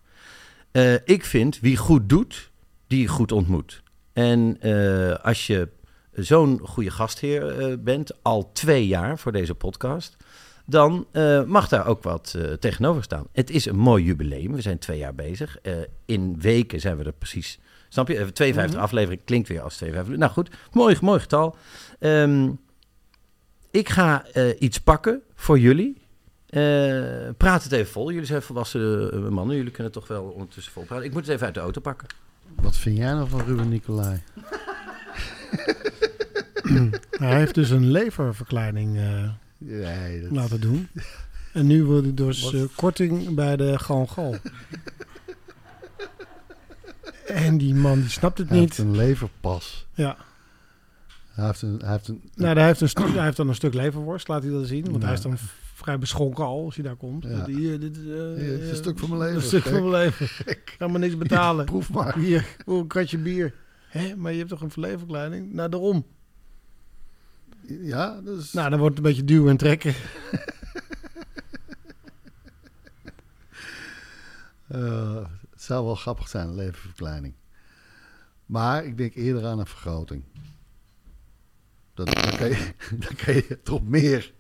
[0.72, 2.52] eh, ik vind wie goed doet,
[2.88, 3.84] die goed ontmoet.
[4.18, 5.70] En eh, als je
[6.14, 10.18] zo'n goede gastheer eh, bent, al twee jaar voor deze podcast,
[10.66, 13.28] dan eh, mag daar ook wat tegenover staan.
[13.32, 14.54] Het is een mooi jubileum.
[14.54, 15.58] We zijn twee jaar bezig.
[16.06, 17.60] In weken zijn we er precies.
[17.90, 18.18] Snap je?
[18.18, 20.18] Eh, 52 afleveringen klinkt weer als 52.
[20.18, 21.56] Nou goed, mooi, mooi getal.
[22.00, 22.52] Ehm,
[23.72, 24.26] ik ga
[24.60, 26.02] iets pakken voor jullie.
[27.38, 28.12] Praat het even vol.
[28.12, 29.56] Jullie zijn volwassen mannen.
[29.56, 31.06] Jullie kunnen toch wel ondertussen vol praten.
[31.06, 32.08] Ik moet het even uit de auto pakken.
[32.56, 34.22] Wat vind jij nou van Ruben Nicolai?
[37.12, 40.32] Hij heeft dus een leververkleining eh, Nee, dat...
[40.32, 40.88] laten doen.
[41.54, 44.36] En nu wordt hij dus eh, korting bij de Gal
[47.28, 48.88] En die man die snapt het Hij heeft niet.
[48.88, 49.88] een leverpas.
[49.94, 50.18] Ja.
[51.32, 51.80] Hij heeft een...
[51.84, 54.44] Hij heeft een Nou, hij heeft, een stuk, hij heeft dan een stuk leverworst, laat
[54.44, 54.84] hij dat zien.
[54.86, 55.04] Want Ja.
[55.06, 55.38] hij is dan
[55.78, 57.24] vrij beschonken al als hij daar komt.
[57.24, 57.46] Ja.
[57.46, 59.36] Hier, dit is, eh, Hier, is een eh, stuk van mijn leven.
[59.36, 59.72] Een stuk Gek.
[59.72, 60.26] van mijn leven.
[60.54, 61.66] Ik ga maar niks betalen.
[61.66, 62.18] Proef maar.
[62.18, 63.54] Hier, een kratje bier.
[63.90, 65.54] Hé, maar je hebt toch een verleverkleiding?
[65.54, 66.06] Nou, daarom.
[67.68, 68.54] Ja, dat is...
[68.54, 69.94] Nou, dan wordt het een beetje duwen en trekken.
[74.68, 77.34] Eh, het zou wel grappig zijn, een leververkleining.
[78.46, 80.24] Maar ik denk eerder aan een vergroting.
[81.94, 82.74] Dat, dan, kan je,
[83.06, 84.34] dan kan je toch meer,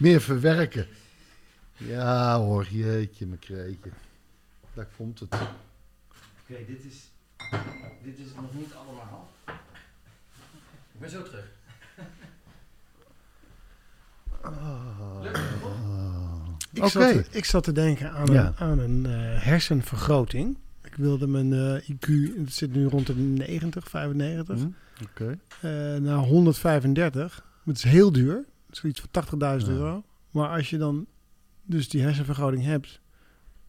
[0.00, 0.86] meer verwerken.
[1.76, 3.90] Ja hoor, jeetje, mijn kreetje.
[4.74, 5.34] Daar komt het.
[5.34, 7.10] Oké, dit, is,
[8.02, 9.30] dit is nog niet allemaal.
[10.92, 11.44] Ik ben zo terug.
[16.72, 16.88] Ik, Oké.
[16.90, 18.46] zat, ik zat te denken aan Ja.
[18.46, 20.56] een, aan een eh, hersenvergroting.
[20.82, 24.68] Ik wilde mijn eh, IQ, het zit nu rond de 90, 95, Hm?
[25.02, 25.38] Oké.
[25.60, 27.44] eh, naar 135.
[27.64, 28.44] Het is heel duur,
[28.76, 29.72] zoiets van 80.000 Ja.
[29.72, 30.02] euro.
[30.30, 31.06] Maar als je dan
[31.64, 33.00] dus die hersenvergroting hebt,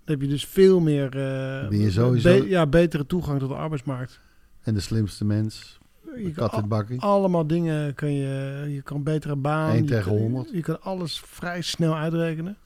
[0.03, 3.49] dan heb je dus veel meer eh, Ben je sowieso- be- ja, betere toegang tot
[3.49, 4.19] de arbeidsmarkt.
[4.61, 5.79] En de slimste mens,
[6.15, 6.99] Je kat in bakkie.
[6.99, 9.85] allemaal dingen kun je, je kan betere baan.
[9.85, 10.49] Tegen kan- 100.
[10.51, 12.57] Je kan alles vrij snel uitrekenen.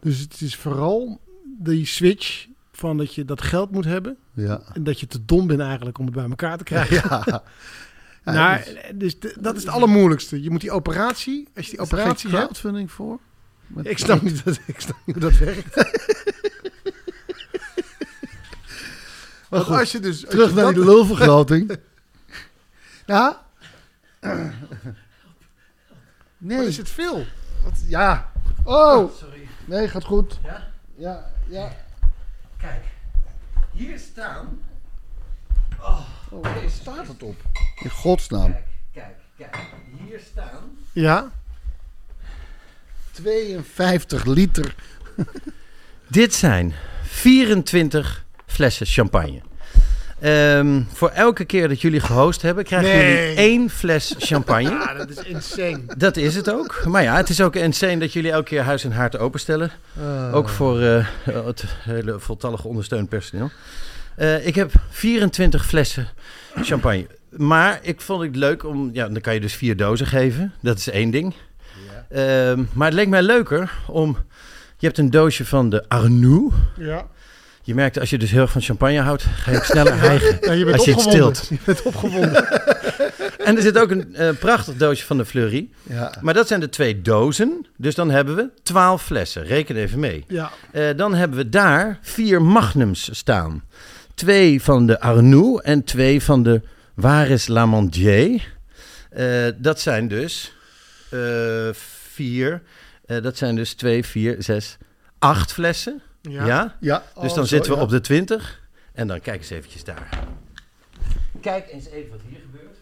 [0.00, 1.20] Dus het is vooral
[1.58, 4.16] die switch van dat je dat geld moet hebben.
[4.32, 4.60] Ja.
[4.72, 6.96] En dat je te dom bent eigenlijk om het bij elkaar te krijgen.
[7.26, 7.42] Ja.
[8.24, 8.60] Ja, nou,
[8.94, 10.42] dus- de- dat is het allermoeilijkste.
[10.42, 12.42] Je moet die operatie, als je die er operatie hebt.
[12.42, 13.18] crowdfunding voor?
[13.66, 15.74] Met- Ik snap niet, dat, ik snap niet hoe dat werkt.
[19.48, 19.76] Want goed.
[19.78, 21.76] als je dus als Terug je naar dat- die lulvergroting.
[23.06, 23.42] ja.
[26.40, 26.56] Nee.
[26.58, 27.24] Wat is het veel?
[27.64, 28.32] Wat- ja.
[28.64, 29.12] Oh.
[29.16, 29.48] Sorry.
[29.64, 30.38] Nee, gaat goed.
[30.44, 30.70] Ja?
[30.94, 31.76] Ja, ja.
[32.56, 32.84] Kijk,
[33.72, 34.60] hier staan.
[35.80, 36.00] Oh,
[36.30, 37.36] waar staat het op?
[37.82, 38.56] In godsnaam.
[38.92, 39.04] Kijk,
[39.36, 39.66] kijk, kijk.
[40.08, 40.62] Hier staan.
[40.92, 41.30] Ja,
[43.12, 44.74] 52 liter.
[46.06, 49.40] Dit zijn 24 flessen champagne.
[50.20, 53.20] Ehm, voor elke keer dat jullie gehost hebben, krijgen Nee.
[53.22, 54.70] jullie één fles champagne.
[54.84, 55.80] ja dat is insane.
[55.96, 56.84] Dat is het ook.
[56.84, 59.70] Maar ja, het is ook insane dat jullie elke keer huis en haard openstellen.
[60.32, 63.50] Ook voor eh, het hele voltallige ondersteund personeel.
[64.18, 66.08] Eh, ik heb 24 flessen
[66.62, 67.06] champagne.
[67.30, 68.90] Maar ik vond het leuk om...
[68.92, 70.52] Ja, dan kan je dus vier dozen geven.
[70.62, 71.34] Dat is één ding.
[72.10, 74.16] Ehm, maar het leek mij leuker om...
[74.78, 76.54] Je hebt een doosje van de Arnoux.
[76.78, 77.06] Ja.
[77.62, 80.38] Je merkt, als je dus heel erg van champagne houdt, ga je ook sneller hijgen.
[80.40, 81.46] Ja, je bent Als je het stilt.
[81.48, 82.46] Je bent opgewonden.
[83.38, 85.68] En er zit ook een eh, prachtig doosje van de Fleury.
[85.82, 86.14] Ja.
[86.20, 87.66] Maar dat zijn de twee dozen.
[87.76, 89.44] Dus dan hebben we 12 flessen.
[89.44, 90.24] Reken even mee.
[90.28, 90.50] Ja.
[90.70, 93.62] Eh, dan hebben we daar vier magnums staan.
[94.18, 96.60] Twee van de Arnoux en twee van de
[96.94, 98.56] Waris Lamandier.
[99.10, 100.52] Eh dat zijn dus
[101.10, 101.68] eh,
[102.12, 102.62] vier.
[103.06, 104.76] eh, dat zijn dus twee, vier, zes,
[105.18, 106.02] acht flessen.
[106.20, 106.46] Ja.
[106.46, 106.76] Ja.
[106.80, 106.98] Ja.
[106.98, 107.82] Dus oh, dan zo, zitten we ja.
[107.84, 108.60] op de 20.
[108.92, 110.08] En dan kijk eens eventjes daar.
[111.40, 112.76] Kijk eens even wat hier gebeurt.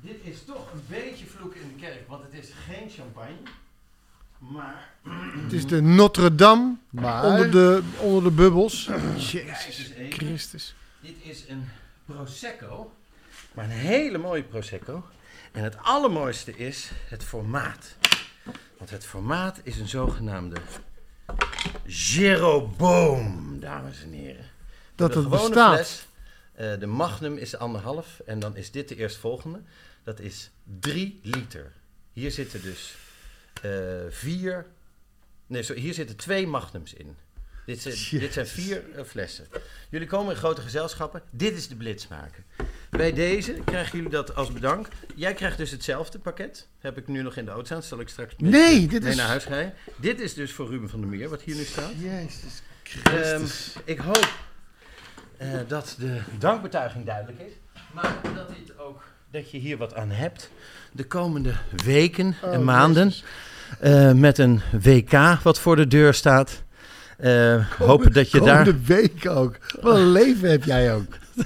[0.00, 3.36] Dit is toch een beetje vloeken in de kerk, want het is geen champagne.
[4.50, 4.90] Maar
[5.42, 7.24] Het is de Notre Dame Maar...
[7.24, 8.90] onder de, onder de bubbels.
[9.16, 9.92] Jezus.
[10.10, 10.74] Christus.
[11.00, 11.68] Dit is een
[12.04, 12.94] Prosecco,
[13.54, 15.04] maar een hele mooie Prosecco.
[15.52, 17.96] En het allermooiste is het formaat.
[18.78, 20.56] Want het formaat is een zogenaamde
[21.84, 24.46] Jeroboam, dames en heren.
[24.94, 25.74] Dat het bestaat.
[25.74, 26.06] Fles,
[26.52, 29.62] eh, de Magnum is de anderhalf en dan is dit de eerstvolgende.
[30.04, 30.50] Dat is
[30.80, 31.72] 3 liter.
[32.12, 32.94] Hier zitten dus
[34.10, 34.66] vier...
[35.46, 37.16] Nee, sorry, hier zitten twee Magnums in.
[37.66, 39.46] Dit, zijn- dit zijn vier eh, flessen.
[39.90, 41.22] Jullie komen in grote gezelschappen.
[41.30, 42.42] Dit is de blitzmaker.
[42.90, 44.88] Bij deze krijgen jullie dat als bedank.
[45.14, 46.68] Jij krijgt dus hetzelfde pakket.
[46.78, 47.82] Heb ik nu nog in de auto staan.
[47.82, 49.74] Zal ik straks met Nee, dit mee is- naar huis rijden.
[49.96, 51.90] Dit is dus voor Ruben van der Meer, wat hier nu staat.
[51.98, 52.62] Jezus
[53.02, 53.74] Ehm, Christus.
[53.84, 54.34] ik hoop
[55.36, 57.52] eh, dat de dankbetuiging duidelijk is.
[57.92, 59.02] Maar dat, dit ook,
[59.32, 60.50] dat je hier wat aan hebt.
[60.92, 61.52] De komende
[61.84, 63.12] weken Oh, en maanden.
[63.80, 65.12] eh, met een WK
[65.42, 66.62] wat voor de deur staat.
[67.18, 68.64] Eh, hopen dat je daar...
[68.64, 69.56] Komende week ook.
[69.80, 71.04] Wat een leven heb jij ook.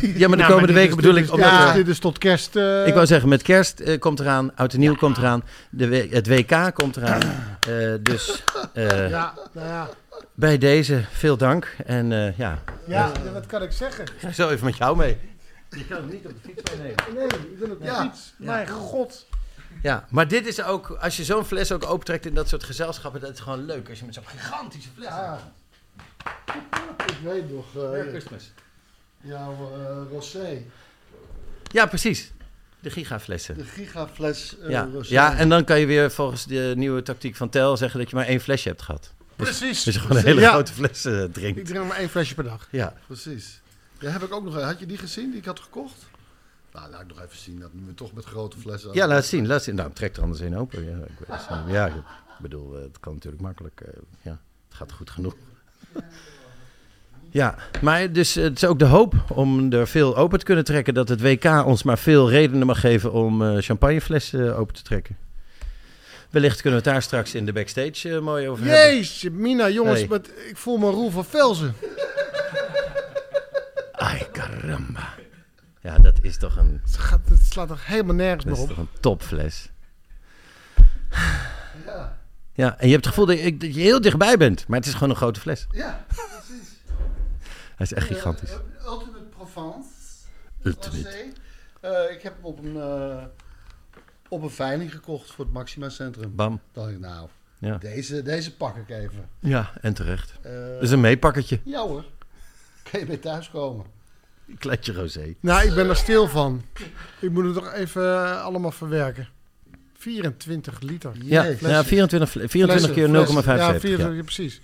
[0.00, 1.32] Ja, maar de Nou, komende weken is- bedoel dit ik...
[1.32, 2.56] omdat, ja, dit is tot kerst.
[2.56, 6.08] eh, ik wou zeggen, met kerst eh, komt eraan, oud en nieuw komt eraan, de,
[6.10, 7.20] het WK komt eraan.
[7.68, 9.88] Eh, dus eh, Ja, nou ja.
[10.34, 11.76] bij deze veel dank.
[11.86, 14.04] En eh, ja, Ja, wat kan ik zeggen?
[14.28, 15.16] ik zal even met jou mee.
[15.70, 16.94] Je kan hem niet op de fiets meenemen.
[17.14, 18.02] Nee, ik ben op de Ja.
[18.02, 18.32] fiets.
[18.36, 19.26] Mijn god.
[19.82, 23.20] Ja, maar dit is ook, als je zo'n fles ook opentrekt in dat soort gezelschappen,
[23.20, 23.88] dat is gewoon leuk.
[23.88, 25.52] Als je met zo'n gigantische fles Ja.
[27.06, 28.52] Ik weet nog, eh, Merry Christmas.
[29.20, 30.62] jouw eh, rosé.
[31.72, 32.32] Ja, precies.
[32.80, 33.56] De gigaflessen.
[33.56, 34.88] De gigafles eh, Ja.
[34.92, 35.12] rosé.
[35.12, 38.16] ja, en dan kan je weer volgens de nieuwe tactiek van Tel zeggen dat je
[38.16, 39.12] maar één flesje hebt gehad.
[39.36, 39.82] Precies.
[39.82, 40.50] Dus je gewoon een hele Ja.
[40.50, 41.66] grote fles eh, Ik drinkt.
[41.66, 42.68] drink maar één flesje per dag.
[42.70, 42.94] Ja.
[43.06, 43.60] Precies.
[44.00, 44.60] Ja, heb ik ook nog.
[44.62, 46.06] Had je die gezien die ik had gekocht?
[46.72, 48.90] Nou, laat ik nog even zien dat we toch met grote flessen.
[48.92, 49.46] ja, laat zien.
[49.46, 49.74] Laat zien.
[49.74, 50.84] Nou, trek er anders een open.
[50.84, 51.92] Ja, ik, weet het ja, ik
[52.40, 53.80] bedoel, eh, het kan natuurlijk makkelijk.
[53.80, 53.92] eh,
[54.22, 54.30] ja,
[54.68, 55.34] het gaat goed genoeg.
[57.32, 60.64] Ja, maar dus eh, het is ook de hoop om er veel open te kunnen
[60.64, 60.94] trekken.
[60.94, 65.16] Dat het WK ons maar veel redenen mag geven om eh, champagneflessen open te trekken.
[66.30, 68.94] Wellicht kunnen we het daar straks in de backstage eh, mooi over hebben.
[68.96, 70.08] Jezus, Mina, jongens, Hey.
[70.08, 71.74] wat- ik voel me Roel van Velzen.
[74.60, 75.08] Caramba.
[75.80, 78.70] Ja, dat is toch een, Het, gaat, het slaat toch helemaal nergens dat meer is
[78.70, 78.76] op.
[78.76, 79.70] toch een topfles.
[82.52, 84.66] Ja, en je hebt het gevoel dat je, dat je heel dichtbij bent.
[84.68, 85.66] Maar het is gewoon een grote fles.
[85.70, 86.68] Ja, precies.
[87.76, 88.50] Hij is echt gigantisch.
[88.50, 89.88] Eh, Ultimate Provence.
[90.62, 91.32] Ultimate.
[91.80, 93.24] Eh, ik heb hem op een, eh,
[94.28, 96.34] op een veiling gekocht voor het Maxima Centrum.
[96.34, 96.60] Bam.
[96.72, 97.78] dacht ik, nou, Ja.
[97.78, 99.28] deze, deze pak ik even.
[99.38, 100.32] Ja, en terecht.
[100.42, 101.60] Dat is een meepakkertje.
[101.64, 102.04] Ja hoor.
[102.90, 103.86] Kan je mee thuiskomen?
[104.50, 105.34] Een kleintje rosé.
[105.40, 106.62] Nou, ik ben er stil van.
[107.20, 109.28] Ik moet het toch even eh, allemaal verwerken.
[109.98, 111.12] 24 liter.
[111.24, 113.12] Ja, ja 24, fle- 24 keer 0,75.
[113.12, 114.60] Ja, Ja, 24, ja, precies.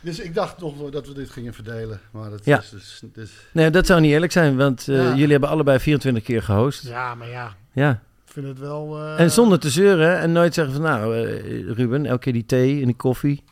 [0.00, 2.00] Dus ik dacht nog dat we dit gingen verdelen.
[2.10, 2.58] Maar dat Ja.
[2.58, 3.02] is dus...
[3.12, 5.08] dus Nee, dat zou niet eerlijk zijn, want eh, Ja.
[5.14, 6.86] jullie hebben allebei 24 keer gehost.
[6.86, 7.90] Ja, maar ja, Ja.
[8.26, 8.98] ik vind het wel...
[8.98, 11.14] eh, En zonder te zeuren en nooit zeggen van nou,
[11.72, 13.42] Ruben, elke keer die thee en die koffie.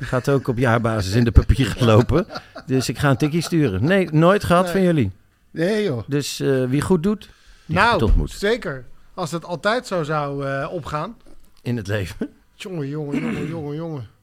[0.00, 2.26] Gaat ook op jaarbasis in de papieren lopen.
[2.66, 3.84] Dus ik ga een tikkie sturen.
[3.84, 4.72] Nee, nooit gehad Nee.
[4.72, 5.12] van jullie.
[5.50, 6.02] Nee joh.
[6.06, 7.28] Dus eh, wie goed doet,
[7.66, 8.84] die Nou, goed ontmoet zeker.
[9.14, 11.16] Als het altijd zo zou eh, opgaan.
[11.62, 12.28] in het leven.
[12.54, 14.08] Jongen, jongen, jongen, jongen, jongen.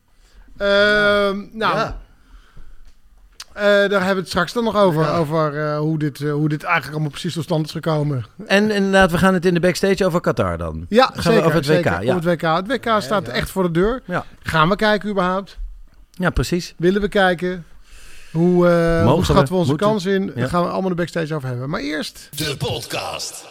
[0.58, 1.98] Ehm, nou, Ja.
[3.54, 5.02] eh, daar hebben we het straks dan nog over.
[5.04, 5.18] Ja.
[5.18, 8.26] Over hoe, dit, hoe dit eigenlijk allemaal precies tot stand is gekomen.
[8.46, 10.86] En inderdaad, we gaan het in de backstage over Qatar dan.
[10.90, 11.44] Ja, zeker.
[11.46, 11.92] over het WK, zeker.
[12.04, 12.16] ja.
[12.16, 12.56] Over het WK.
[12.56, 14.02] Het WK staat echt voor de deur.
[14.06, 14.26] Ja.
[14.44, 15.58] Gaan we kijken überhaupt?
[16.14, 16.74] Ja, precies.
[16.78, 17.66] Willen we kijken?
[18.32, 19.60] Hoe, eh hoe schatten we?
[19.60, 19.88] onze Moeten?
[19.88, 20.26] kans in?
[20.26, 20.32] Ja.
[20.34, 21.70] Daar gaan we allemaal de backstage over hebben.
[21.70, 22.30] Maar eerst...
[22.36, 23.46] De podcast.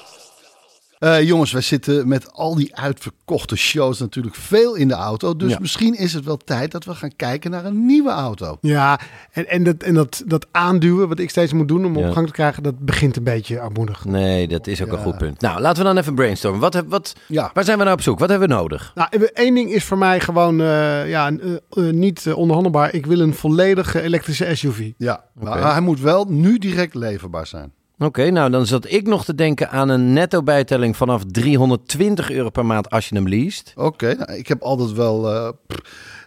[1.03, 5.37] Eh, jongens, wij zitten met al die uitverkochte shows natuurlijk veel in de auto.
[5.37, 5.59] Dus Ja.
[5.61, 8.59] misschien is het wel tijd dat we gaan kijken naar een nieuwe auto.
[8.61, 9.01] Ja,
[9.33, 12.07] en, en, dat, en dat, dat aanduwen wat ik steeds moet doen om Ja.
[12.09, 14.05] op gang te krijgen, dat begint een beetje armoedig.
[14.05, 15.41] Nee, dat is ook een goed punt.
[15.41, 16.61] Nou, laten we dan even brainstormen.
[16.61, 17.51] Wat, wat, Ja.
[17.55, 18.19] waar zijn we nou op zoek?
[18.19, 18.93] Wat hebben we nodig?
[18.95, 22.95] Nou, één ding is voor mij gewoon eh, ja, eh, eh, niet onderhandelbaar.
[22.95, 24.91] Ik wil een volledige elektrische SUV.
[24.97, 27.73] Ja, maar hij moet wel nu direct leverbaar zijn.
[28.03, 32.51] Oké, nou dan zat ik nog te denken aan een netto bijtelling vanaf 320 euro
[32.51, 33.73] per maand als je hem leest.
[33.77, 35.33] Oké, nou, ik heb altijd wel.
[35.35, 35.49] eh,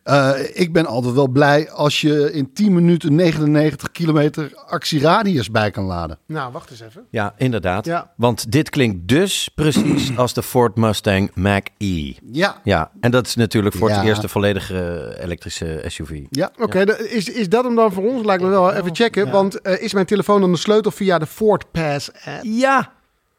[0.05, 5.71] eh, ik ben altijd wel blij als je in 10 minuten 99 kilometer actieradius bij
[5.71, 6.17] kan laden.
[6.27, 7.05] Nou, wacht eens even.
[7.09, 7.85] Ja, inderdaad.
[7.85, 8.11] Ja.
[8.17, 12.13] Want dit klinkt dus precies als de Ford Mustang Mach-E.
[12.31, 13.95] Ja, Ja, en dat is natuurlijk voor Ja.
[13.95, 16.21] het eerste volledige elektrische SUV.
[16.29, 16.51] ja.
[16.59, 18.25] Oké, is, is dat hem dan voor ons?
[18.25, 18.73] Lijkt me wel.
[18.73, 19.31] Even checken.
[19.31, 22.39] Want eh, is mijn telefoon dan de sleutel via de Ford Pass app?
[22.43, 22.91] Ja,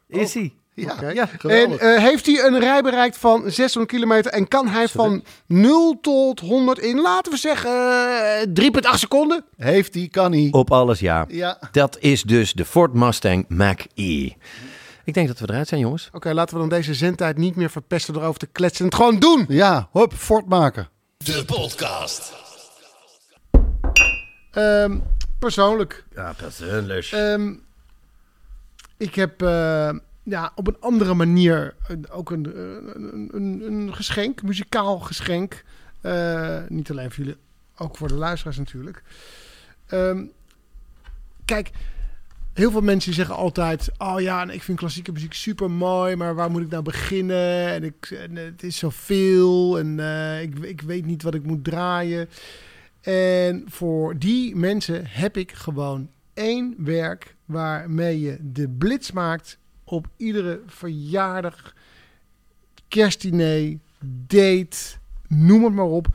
[0.07, 0.53] is hij.
[0.77, 1.09] Ja.
[1.09, 5.97] Ja En eh, heeft hij een rijbereik van 600 kilometer en kan hij van 0
[6.01, 9.45] tot 100 in, laten we zeggen, eh, 3,8 seconden?
[9.57, 10.47] Heeft hij, kan hij.
[10.51, 11.25] Op alles ja.
[11.27, 11.59] Ja.
[11.71, 14.29] Dat is dus de Ford Mustang Mach-E.
[15.03, 16.09] Ik denk dat we eruit zijn, jongens.
[16.11, 18.95] Oké, laten we dan deze zendtijd niet meer verpesten door over te kletsen en het
[18.95, 19.45] gewoon doen.
[19.47, 20.89] Ja, hop, Ford maken.
[21.17, 22.33] De podcast.
[24.51, 24.97] Ehm,
[25.39, 27.05] persoonlijk, Ja, persoonlijk.
[27.11, 27.53] Ehm,
[28.97, 29.89] ik heb eh,
[30.29, 31.75] ja, op een andere manier
[32.11, 32.61] ook een, eh,
[32.93, 35.63] een, een, een geschenk, muzikaal geschenk.
[36.01, 37.39] Eh, niet alleen voor jullie,
[37.77, 39.03] ook voor de luisteraars natuurlijk.
[39.85, 40.25] Ehm,
[41.45, 41.71] kijk,
[42.53, 46.51] heel veel mensen zeggen altijd: Oh ja, ik vind klassieke muziek super mooi, maar waar
[46.51, 47.67] moet ik nou beginnen?
[47.67, 52.29] En, ik, het is zoveel en eh, ik, ik weet niet wat ik moet draaien.
[53.01, 59.59] En voor die mensen heb ik gewoon één werk waarmee je de blitz maakt
[59.89, 61.73] op iedere verjaardag,
[62.87, 63.77] kerstdiner,
[64.27, 64.77] date,
[65.27, 66.07] noem het maar op.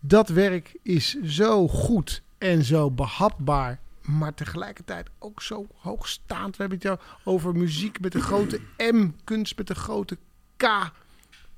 [0.00, 6.56] Dat werk is zo goed en zo behapbaar maar tegelijkertijd ook zo hoogstaand.
[6.56, 10.18] We hebben het jou over muziek met een grote M, kunst met een grote
[10.56, 10.66] K,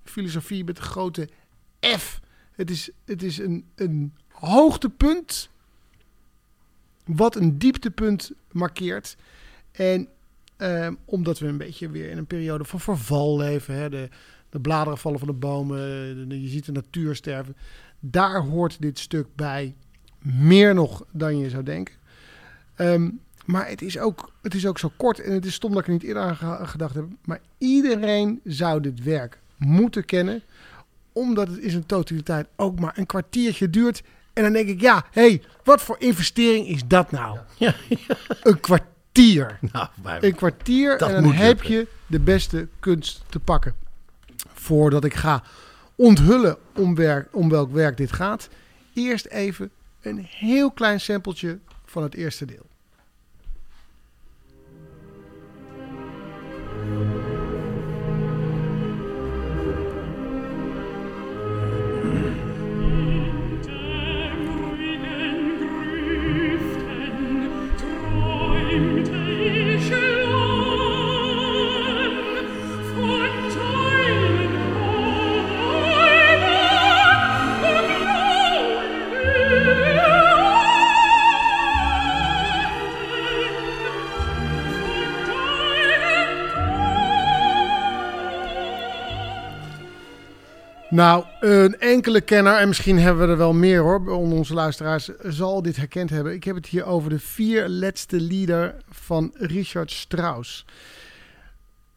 [0.05, 1.29] filosofie met een grote
[1.97, 2.21] F.
[2.53, 5.49] Het is, het is een, een hoogtepunt
[7.05, 9.17] wat een dieptepunt markeert.
[9.73, 10.09] En
[10.57, 13.75] eh, omdat we een beetje weer in een periode van verval leven.
[13.75, 13.89] Hè?
[13.91, 14.09] De,
[14.51, 15.79] de bladeren vallen van de bomen.
[16.29, 17.57] de- je ziet de natuur sterven.
[18.01, 19.75] Daar hoort dit stuk bij.
[20.23, 21.95] Meer nog dan je zou denken.
[22.75, 23.11] Ehm,
[23.45, 25.21] maar het is, ook, het is ook zo kort.
[25.21, 27.05] En het is stom dat ik er niet eerder aan ge- gedacht heb.
[27.25, 30.43] Maar iedereen zou dit werk moeten kennen.
[31.13, 34.03] Omdat het in zijn totaliteit ook maar een kwartiertje duurt.
[34.33, 37.39] En dan denk ik, ja, hé, hey, wat voor investering is dat nou?
[37.59, 37.75] Ja,
[38.43, 38.89] Een kwartier.
[39.73, 39.89] Nou,
[40.21, 41.75] Een kwartier en dan heb lukken.
[41.75, 43.75] je de beste kunst te pakken.
[44.53, 45.43] Voordat ik ga
[45.95, 48.49] onthullen om, werk, om welk werk dit gaat.
[48.95, 52.66] Eerst even een heel klein sampletje van het eerste deel.
[90.97, 95.11] Nou, een enkele kenner, en misschien hebben we er wel meer hoor, onder onze luisteraars,
[95.23, 96.33] zal dit herkend hebben.
[96.33, 100.65] Ik heb het hier over de vier laatste lieder van Richard Strauss.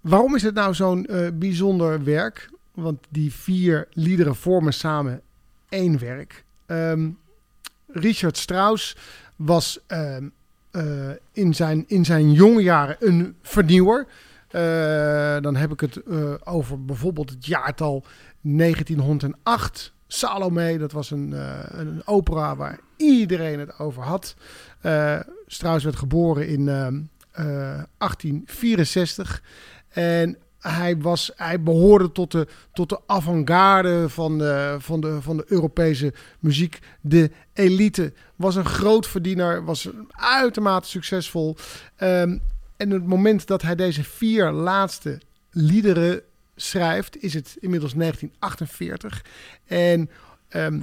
[0.01, 2.49] Waarom is het nou zo'n eh, bijzonder werk?
[2.73, 5.21] Want die vier liederen vormen samen
[5.69, 6.43] één werk.
[6.65, 7.09] Ehm,
[7.87, 8.95] Richard Strauss
[9.35, 10.27] was ehm,
[10.71, 14.07] eh, in, zijn, in zijn jonge jaren een vernieuwer.
[14.49, 16.01] Eh, dan heb ik het
[16.43, 18.03] over bijvoorbeeld het jaartal
[18.41, 19.93] 1908.
[20.07, 24.35] Salome, dat was een, eh, een opera waar iedereen het over had.
[24.81, 29.43] Eh, Strauss werd geboren in ehm, eh, 1864.
[29.89, 35.37] En hij, was, hij behoorde tot de, tot de avant-garde van de, van, de, van
[35.37, 36.79] de Europese muziek.
[37.01, 41.55] De elite was een groot verdiener, was uitermate succesvol.
[41.95, 42.37] Ehm,
[42.77, 45.21] en het moment dat hij deze vier laatste
[45.51, 46.21] liederen
[46.61, 49.25] schrijft, is het inmiddels 1948.
[49.65, 50.09] En
[50.47, 50.81] ehm,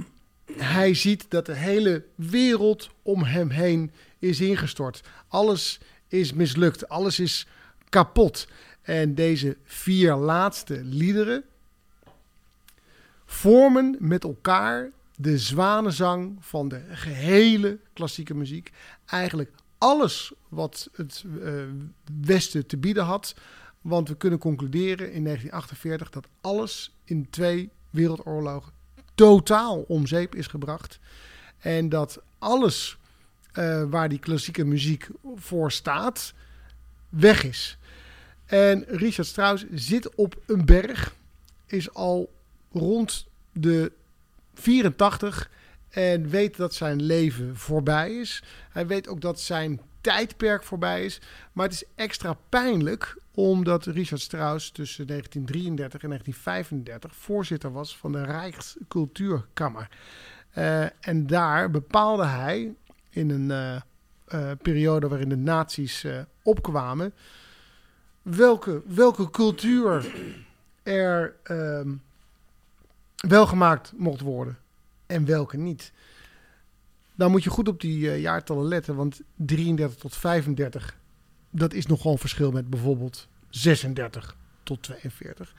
[0.51, 5.01] hij ziet dat de hele wereld om hem heen is ingestort.
[5.27, 7.47] Alles is mislukt, alles is
[7.89, 8.47] kapot.
[8.81, 11.43] En deze vier laatste liederen
[13.25, 18.71] vormen met elkaar de zwanenzang van de gehele klassieke muziek.
[19.05, 21.53] Eigenlijk alles wat het eh,
[22.21, 23.35] Westen te bieden had.
[23.81, 28.71] Want we kunnen concluderen in 1948 dat alles in twee wereldoorlogen
[29.15, 30.99] totaal om zeep is gebracht.
[31.57, 32.97] En dat alles
[33.51, 36.33] eh, waar die klassieke muziek voor staat,
[37.09, 37.77] weg is.
[38.45, 41.15] En Richard Strauss zit op een berg,
[41.65, 42.33] is al
[42.71, 43.91] rond de
[44.53, 45.49] 84
[45.89, 48.43] en weet dat zijn leven voorbij is.
[48.69, 51.21] Hij weet ook dat zijn tijdperk voorbij is.
[51.53, 58.11] Maar het is extra pijnlijk omdat Richard Strauss tussen 1933 en 1935 voorzitter was van
[58.11, 59.89] de Rijkscultuurkammer.
[60.57, 62.75] Uh, en daar bepaalde hij
[63.09, 63.81] in een uh,
[64.41, 66.05] uh, periode waarin de nazi's
[66.43, 67.13] opkwamen
[68.21, 70.13] welke, welke cultuur
[70.83, 71.95] er ehm,
[73.15, 74.57] wel gemaakt mocht worden
[75.05, 75.91] en welke niet.
[77.15, 80.97] Dan moet je goed op die jaartallen letten, want 33 tot 35,
[81.49, 85.53] dat is nogal een verschil met bijvoorbeeld 36 tot 42.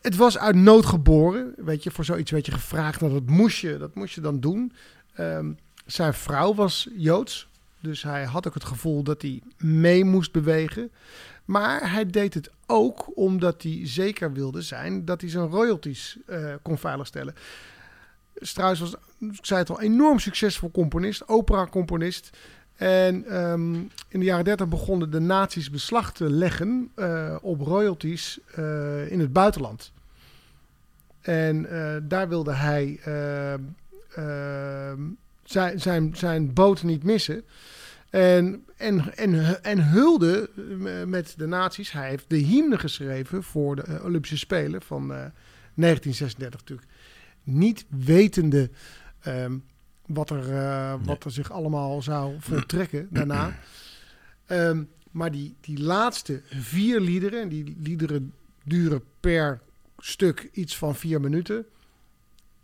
[0.00, 3.58] Het was uit nood geboren, weet je, voor zoiets werd je gevraagd, nou, dat moest
[3.58, 4.72] je, dat moest je dan doen.
[5.20, 7.48] Um, zijn vrouw was Joods,
[7.80, 10.90] dus hij had ook het gevoel dat hij mee moest bewegen.
[11.44, 16.54] Maar hij deed het ook omdat hij zeker wilde zijn dat hij zijn royalties uh,
[16.62, 17.34] kon veiligstellen.
[18.34, 22.30] Strauss was, ik zei het al, enorm succesvol componist, opera-componist.
[22.78, 28.38] En um, in de jaren 30 begonnen de nazi's beslag te leggen uh, op royalties
[28.58, 29.92] uh, in het buitenland.
[31.20, 33.00] En uh, daar wilde hij
[35.44, 37.44] zijn, zijn, zijn boot niet missen.
[38.10, 40.50] En, en, en, en hulde
[41.06, 41.92] met de nazi's.
[41.92, 46.88] Hij heeft de hymne geschreven voor de Olympische Spelen van 1936 natuurlijk.
[47.42, 48.70] Niet wetende
[49.26, 49.64] um,
[50.08, 53.58] wat er, eh, wat er zich allemaal zou voltrekken daarna.
[54.46, 58.34] Ehm, maar die, die laatste vier liederen, en die liederen
[58.64, 59.60] duren per
[59.98, 61.66] stuk iets van vier minuten,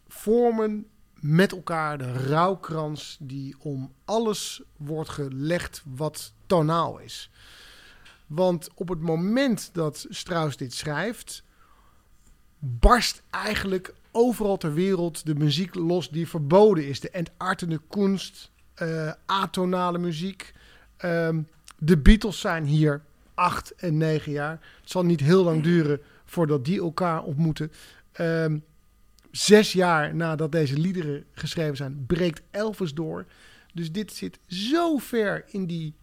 [0.08, 0.86] vormen
[1.20, 7.30] met elkaar de rouwkrans die om alles wordt gelegd wat tonaal is.
[8.26, 11.42] Want op het moment dat Strauss dit schrijft,
[12.58, 17.00] barst eigenlijk overal ter wereld de muziek los die verboden is.
[17.00, 20.52] De entartende kunst, eh, atonale muziek.
[20.96, 21.42] Ehm,
[21.78, 23.02] de Beatles zijn hier
[23.34, 24.58] acht en negen jaar.
[24.80, 27.72] Het zal niet heel lang duren voordat die elkaar ontmoeten.
[28.12, 28.58] Ehm,
[29.30, 33.26] zes jaar nadat deze liederen geschreven zijn, breekt Elvis door.
[33.74, 35.94] Dus dit zit zo ver in die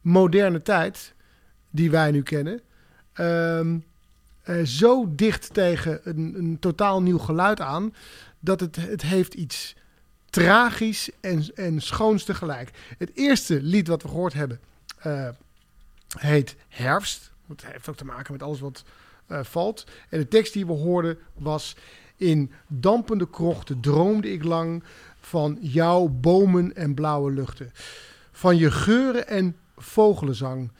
[0.00, 1.14] moderne tijd
[1.70, 2.60] die wij nu kennen.
[3.12, 3.78] Ehm,
[4.42, 7.94] eh, zo dicht tegen een, een totaal nieuw geluid aan.
[8.38, 9.76] Dat het, het heeft iets
[10.30, 12.70] tragisch en, en schoons tegelijk.
[12.98, 14.60] Het eerste lied wat we gehoord hebben
[15.00, 15.28] eh,
[16.18, 17.30] heet Herfst.
[17.48, 18.84] Het heeft ook te maken met alles wat
[19.26, 19.86] eh, valt.
[20.08, 21.76] En de tekst die we hoorden was...
[22.16, 24.82] In dampende krochten droomde ik lang
[25.20, 27.72] van jouw bomen en blauwe luchten.
[28.32, 30.70] Van je geuren en vogelenzang.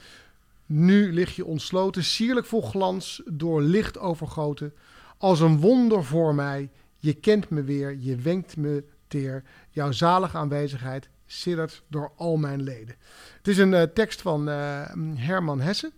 [0.72, 4.74] Nu lig je ontsloten, sierlijk vol glans, door licht overgoten.
[5.18, 9.42] Als een wonder voor mij, je kent me weer, je wenkt me teer.
[9.70, 12.94] Jouw zalige aanwezigheid siddert door al mijn leden.
[13.36, 14.82] Het is een eh, tekst van eh,
[15.14, 15.92] Herman Hesse.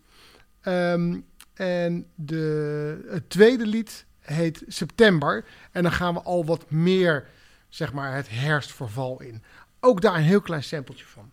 [0.60, 1.20] Ehm,
[1.54, 5.44] en de, het tweede lied heet September.
[5.70, 7.28] En dan gaan we al wat meer,
[7.68, 9.42] zeg maar, het herfstverval in.
[9.80, 11.30] Ook daar een heel klein sampletje van.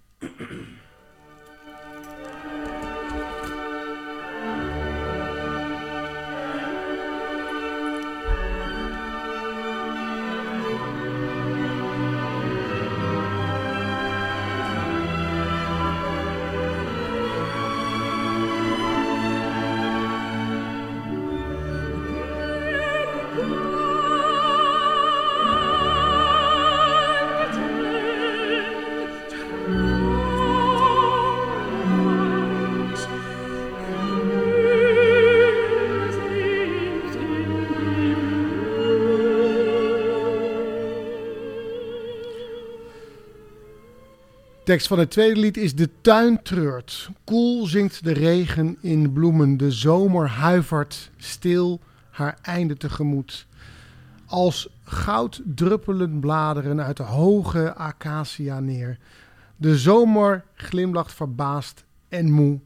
[44.70, 47.10] Tekst van het tweede lied is De tuin treurt.
[47.24, 49.58] Koel zingt de regen in bloemen.
[49.58, 53.48] De zomer huivert stil haar einde tegemoet.
[54.26, 58.98] Als goud druppelen bladeren uit de hoge acacia neer.
[59.56, 62.60] De zomer glimlacht verbaasd en moe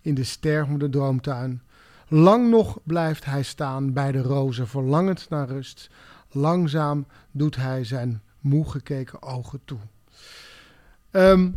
[0.00, 1.62] in de stervende droomtuin.
[2.08, 5.90] Lang nog blijft hij staan bij de rozen, verlangend naar rust.
[6.30, 9.78] Langzaam doet hij zijn moe gekeken ogen toe.
[11.14, 11.50] Ehm,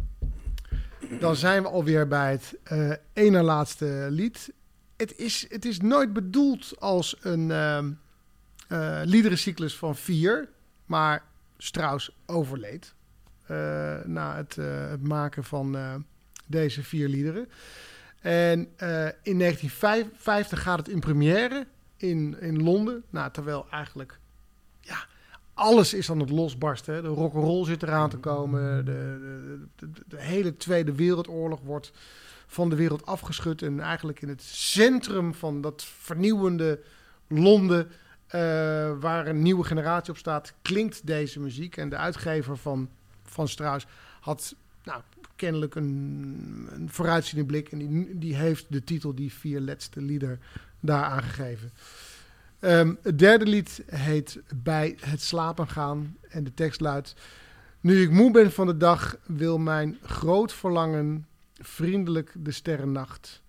[1.20, 4.53] dan zijn we alweer bij het uh, ene laatste lied.
[4.97, 7.80] Het is, het is nooit bedoeld als een uh,
[8.72, 10.49] uh, liederencyclus van vier,
[10.86, 11.24] maar
[11.58, 12.93] Strauss overleed
[13.51, 13.58] uh,
[14.05, 14.55] na het,
[14.89, 15.78] het, maken van
[16.45, 17.49] deze vier liederen.
[18.22, 18.60] En
[19.24, 23.03] in 1950 gaat het in première in, in Londen.
[23.10, 24.20] Nou, terwijl eigenlijk
[25.58, 27.03] alles is aan het losbarsten.
[27.03, 28.86] De rock'n'roll zit eraan te komen.
[28.86, 31.91] De, de, de, hele Tweede Wereldoorlog wordt
[32.47, 33.62] van de wereld afgeschud.
[33.62, 36.80] En eigenlijk in het centrum van dat vernieuwende
[37.28, 37.91] Londen, uh,
[38.99, 41.78] waar een nieuwe generatie op staat, klinkt deze muziek.
[41.78, 42.89] En de uitgever van,
[43.24, 43.86] van Strauss
[44.20, 45.01] had nou,
[45.36, 47.72] kennelijk een, een vooruitziende blik.
[47.72, 50.39] En die, die heeft de titel, die vier laatste lieder,
[50.80, 51.72] daar aangegeven.
[52.60, 57.16] Um, het derde lied heet Bij het slapen gaan en de tekst luidt...
[57.80, 63.41] Nu ik moe ben van de dag, wil mijn groot verlangen vriendelijk de sterrennacht.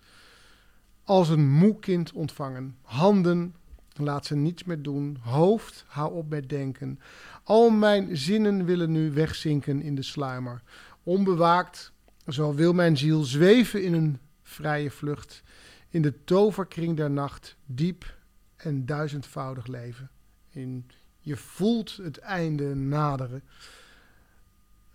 [1.04, 2.76] Als een moe kind ontvangen.
[2.82, 3.54] Handen,
[3.96, 5.18] laat ze niets meer doen.
[5.20, 7.00] Hoofd, hou op met denken.
[7.44, 10.62] Al mijn zinnen willen nu wegzinken in de sluimer.
[11.02, 11.92] Onbewaakt,
[12.26, 15.42] zo wil mijn ziel zweven in een vrije vlucht.
[15.88, 18.17] In de toverkring der nacht, diep
[18.58, 20.10] en duizendvoudig leven.
[20.48, 20.90] In,
[21.20, 23.42] je voelt het einde naderen.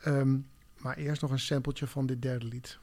[0.05, 2.79] Um, maar eerst nog een sampletje van dit derde lied.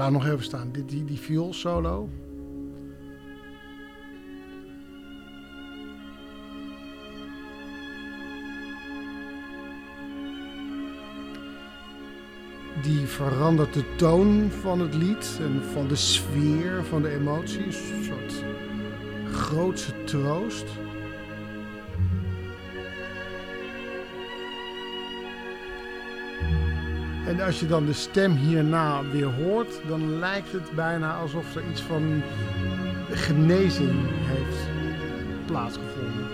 [0.00, 0.72] Laten nog even staan.
[0.72, 2.08] Die, die, die viool solo.
[12.82, 17.90] Die verandert de toon van het lied en van de sfeer, van de emoties.
[17.90, 18.44] Een soort
[19.32, 20.66] grootse troost.
[27.30, 31.62] En als je dan de stem hierna weer hoort, dan lijkt het bijna alsof er
[31.70, 32.22] iets van
[33.10, 33.92] genezing
[34.24, 34.68] heeft
[35.46, 36.26] plaatsgevonden.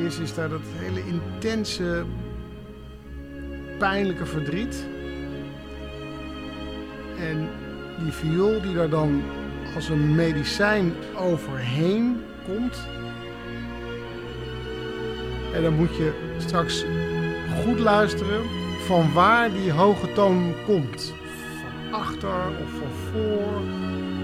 [0.00, 2.04] Eerst is daar dat hele intense,
[3.78, 4.86] pijnlijke verdriet.
[7.18, 7.48] En
[8.02, 9.22] die viool die daar dan
[9.74, 12.88] als een medicijn overheen komt.
[15.54, 16.84] En dan moet je straks
[17.64, 21.14] goed luisteren van waar die hoge toon komt.
[21.60, 23.62] Van achter of van voor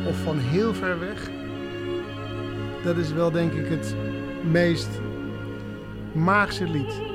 [0.09, 1.31] of van heel ver weg.
[2.83, 3.95] Dat is wel denk ik het
[4.51, 4.89] meest
[6.13, 7.10] maagse lied.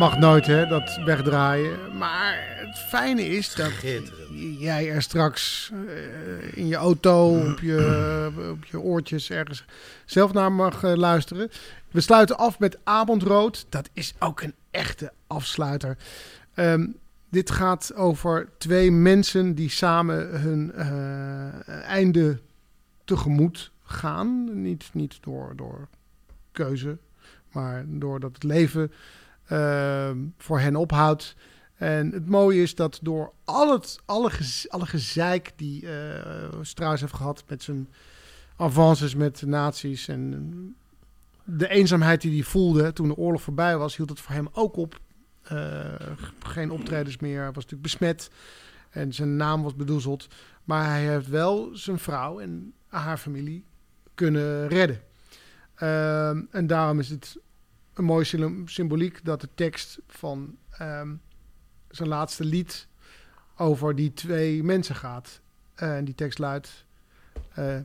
[0.00, 1.96] Mag nooit hè, dat wegdraaien.
[1.98, 3.72] Maar het fijne is dat
[4.58, 9.64] jij er straks eh, in je auto, op je, op je oortjes ergens
[10.04, 11.50] zelf naar mag eh, luisteren.
[11.90, 13.66] We sluiten af met Avondrood.
[13.68, 15.96] Dat is ook een echte afsluiter.
[16.54, 16.86] Ehm,
[17.28, 22.38] dit gaat over twee mensen die samen hun eh, einde
[23.04, 24.62] tegemoet gaan.
[24.62, 25.88] Niet, niet door, door
[26.52, 26.98] keuze,
[27.52, 28.92] maar doordat het leven
[30.38, 31.36] voor hen ophoudt.
[31.74, 34.30] En het mooie is dat door al het, alle,
[34.68, 37.88] alle gezeik die eh Strauss heeft gehad met zijn
[38.56, 40.74] avances met de nazi's en
[41.44, 44.76] de eenzaamheid die hij voelde toen de oorlog voorbij was, hield het voor hem ook
[44.76, 45.00] op.
[45.42, 45.84] Eh,
[46.38, 48.30] geen optredens meer, hij was natuurlijk besmet
[48.90, 50.28] en zijn naam was bedoezeld.
[50.64, 53.64] Maar hij heeft wel zijn vrouw en haar familie
[54.14, 55.00] kunnen redden.
[55.74, 57.36] Ehm, en daarom is het
[58.00, 61.14] een mooie sym- symboliek dat de tekst van ehm,
[61.90, 62.86] zijn laatste lied
[63.56, 65.40] over die twee mensen gaat.
[65.74, 66.84] En die tekst luidt
[67.54, 67.76] eh,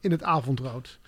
[0.00, 0.98] in het avondrood.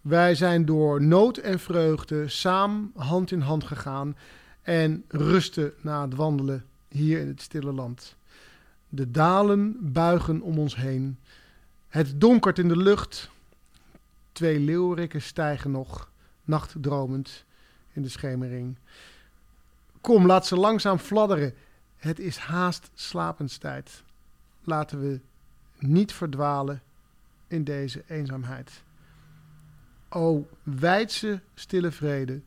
[0.00, 4.16] Wij zijn door nood en vreugde samen hand in hand gegaan
[4.62, 8.16] en rusten na het wandelen hier in het stille land.
[8.88, 11.18] De dalen buigen om ons heen.
[11.88, 13.30] Het donkert in de lucht.
[14.32, 16.10] Twee leeuwrikken stijgen nog,
[16.44, 17.44] nachtdromend
[17.92, 18.76] in de schemering.
[20.00, 21.54] Kom, laat ze langzaam fladderen.
[21.96, 24.02] Het is haast slapenstijd.
[24.64, 25.20] Laten we
[25.78, 26.82] niet verdwalen
[27.46, 28.82] in deze eenzaamheid.
[30.08, 32.40] O wijdse stille vrede,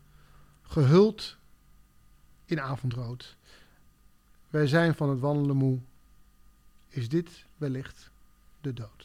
[0.62, 1.38] gehuld
[2.46, 3.36] in avondrood.
[4.50, 5.80] Wij zijn van het wandelen moe.
[6.88, 8.10] Is dit wellicht
[8.62, 9.05] de dood?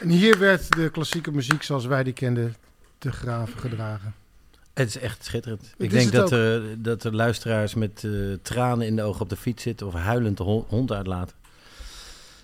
[0.00, 2.54] En hier werd de klassieke muziek zoals wij die kenden
[2.98, 4.14] te graven gedragen.
[4.74, 5.74] Het is echt schitterend.
[5.76, 8.10] ik denk dat, er dat de luisteraars met eh,
[8.42, 11.36] tranen in de ogen op de fiets zitten of huilend de hon- hond uitlaten.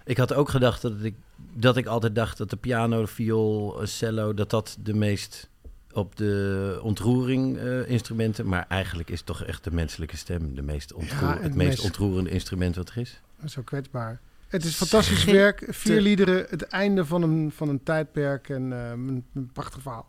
[0.04, 1.14] Ik had ook gedacht dat ik,
[1.52, 5.48] dat ik altijd dacht dat de piano, de viool, eh, cello, dat dat de meest
[5.92, 10.92] op de ontroering eh, instrumenten, maar eigenlijk is toch echt de menselijke stem de meest
[10.92, 13.20] ontroer- Ja, het meest- ontroerende instrument wat er is.
[13.46, 14.20] Zo kwetsbaar.
[14.48, 15.66] Het is fantastisch werk.
[15.68, 20.08] Vier liederen, het einde van een, van een tijdperk en eh, een, een prachtig verhaal.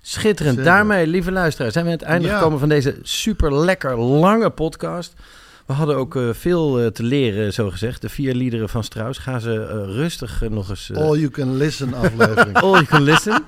[0.00, 0.56] Schitterend.
[0.56, 0.72] Zeker.
[0.72, 2.36] Daarmee, lieve luisteraars, zijn we aan het einde Ja.
[2.36, 5.14] gekomen van deze super lekker lange podcast.
[5.66, 8.00] We hadden ook eh, veel eh, te leren, zo gezegd.
[8.00, 9.18] De vier liederen van Strauss.
[9.18, 10.90] Ga ze eh, rustig nog eens...
[10.94, 12.56] All you can listen aflevering.
[12.62, 13.44] all you can listen.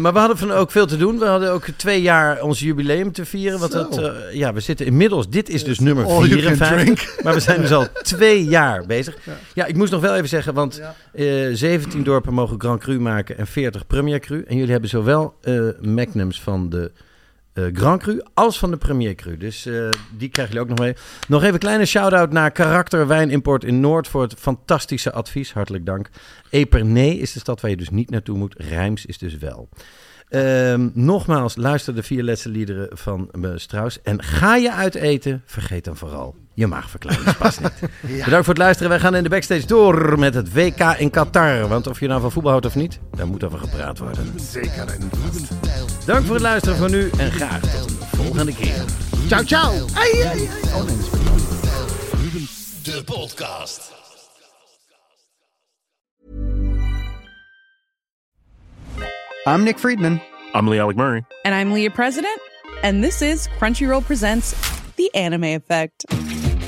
[0.00, 1.18] Maar we hadden van ook veel te doen.
[1.18, 3.58] We hadden ook twee jaar ons jubileum te vieren.
[3.58, 4.00] Want
[4.32, 5.28] ja, we zitten inmiddels...
[5.28, 7.22] Dit is dus nummer All you can 54.
[7.22, 9.16] Maar we zijn dus al twee jaar bezig.
[9.24, 9.32] Ja.
[9.54, 10.94] Ja, ik moest nog wel even zeggen, want Ja.
[11.12, 14.44] eh 17 dorpen mogen Grand Cru maken en 40 Premier Cru.
[14.46, 16.90] En jullie hebben zowel eh magnums van de
[17.72, 19.36] Grand Cru als van de Premier Cru.
[19.36, 20.94] Dus eh, die krijgen jullie ook nog mee.
[21.28, 25.52] Nog even een kleine shout-out naar Karakter Wijnimport in Noord voor het fantastische advies.
[25.52, 26.10] Hartelijk dank.
[26.50, 28.54] Epernay is de stad waar je dus niet naartoe moet.
[28.58, 29.68] Rijms is dus wel.
[30.28, 34.02] Ehm, nogmaals, luister de vier laatste liederen van eh, Strauss.
[34.02, 37.36] En ga je uit eten, vergeet dan vooral je maagverkleining.
[37.36, 37.72] Pas niet.
[38.24, 38.90] Bedankt voor het luisteren.
[38.90, 41.68] Wij gaan in de backstage door met het WK in Qatar.
[41.68, 44.40] Want of je nou van voetbal houdt of niet, daar moet over gepraat worden.
[44.40, 44.86] Zeker.
[44.86, 45.89] Ruben Tijl.
[46.06, 48.84] Dank voor het luisteren van nu en graag tot de volgende keer.
[49.28, 49.72] Ciao, ciao.
[52.82, 53.92] De podcast.
[59.46, 60.20] I'm Nick Friedman.
[60.54, 61.24] I'm Lee Alec Murray.
[61.44, 62.40] And I'm Leah President,
[62.82, 64.54] and this is Crunchyroll Presents
[64.96, 66.04] The Anime Effect.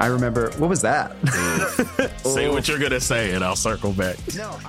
[0.00, 1.12] I remember, what was that?
[2.24, 4.16] Say what you're gonna say, and I'll circle back.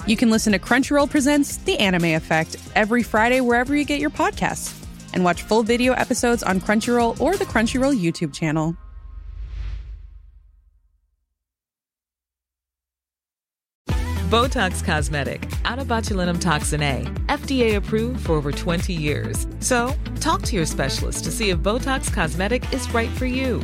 [0.07, 4.09] you can listen to Crunchyroll Presents The Anime Effect every Friday wherever you get your
[4.09, 4.75] podcasts.
[5.13, 8.75] And watch full video episodes on Crunchyroll or the Crunchyroll YouTube channel.
[14.29, 19.47] Botox Cosmetic, out of botulinum toxin A, FDA approved for over 20 years.
[19.59, 23.63] So, talk to your specialist to see if Botox Cosmetic is right for you.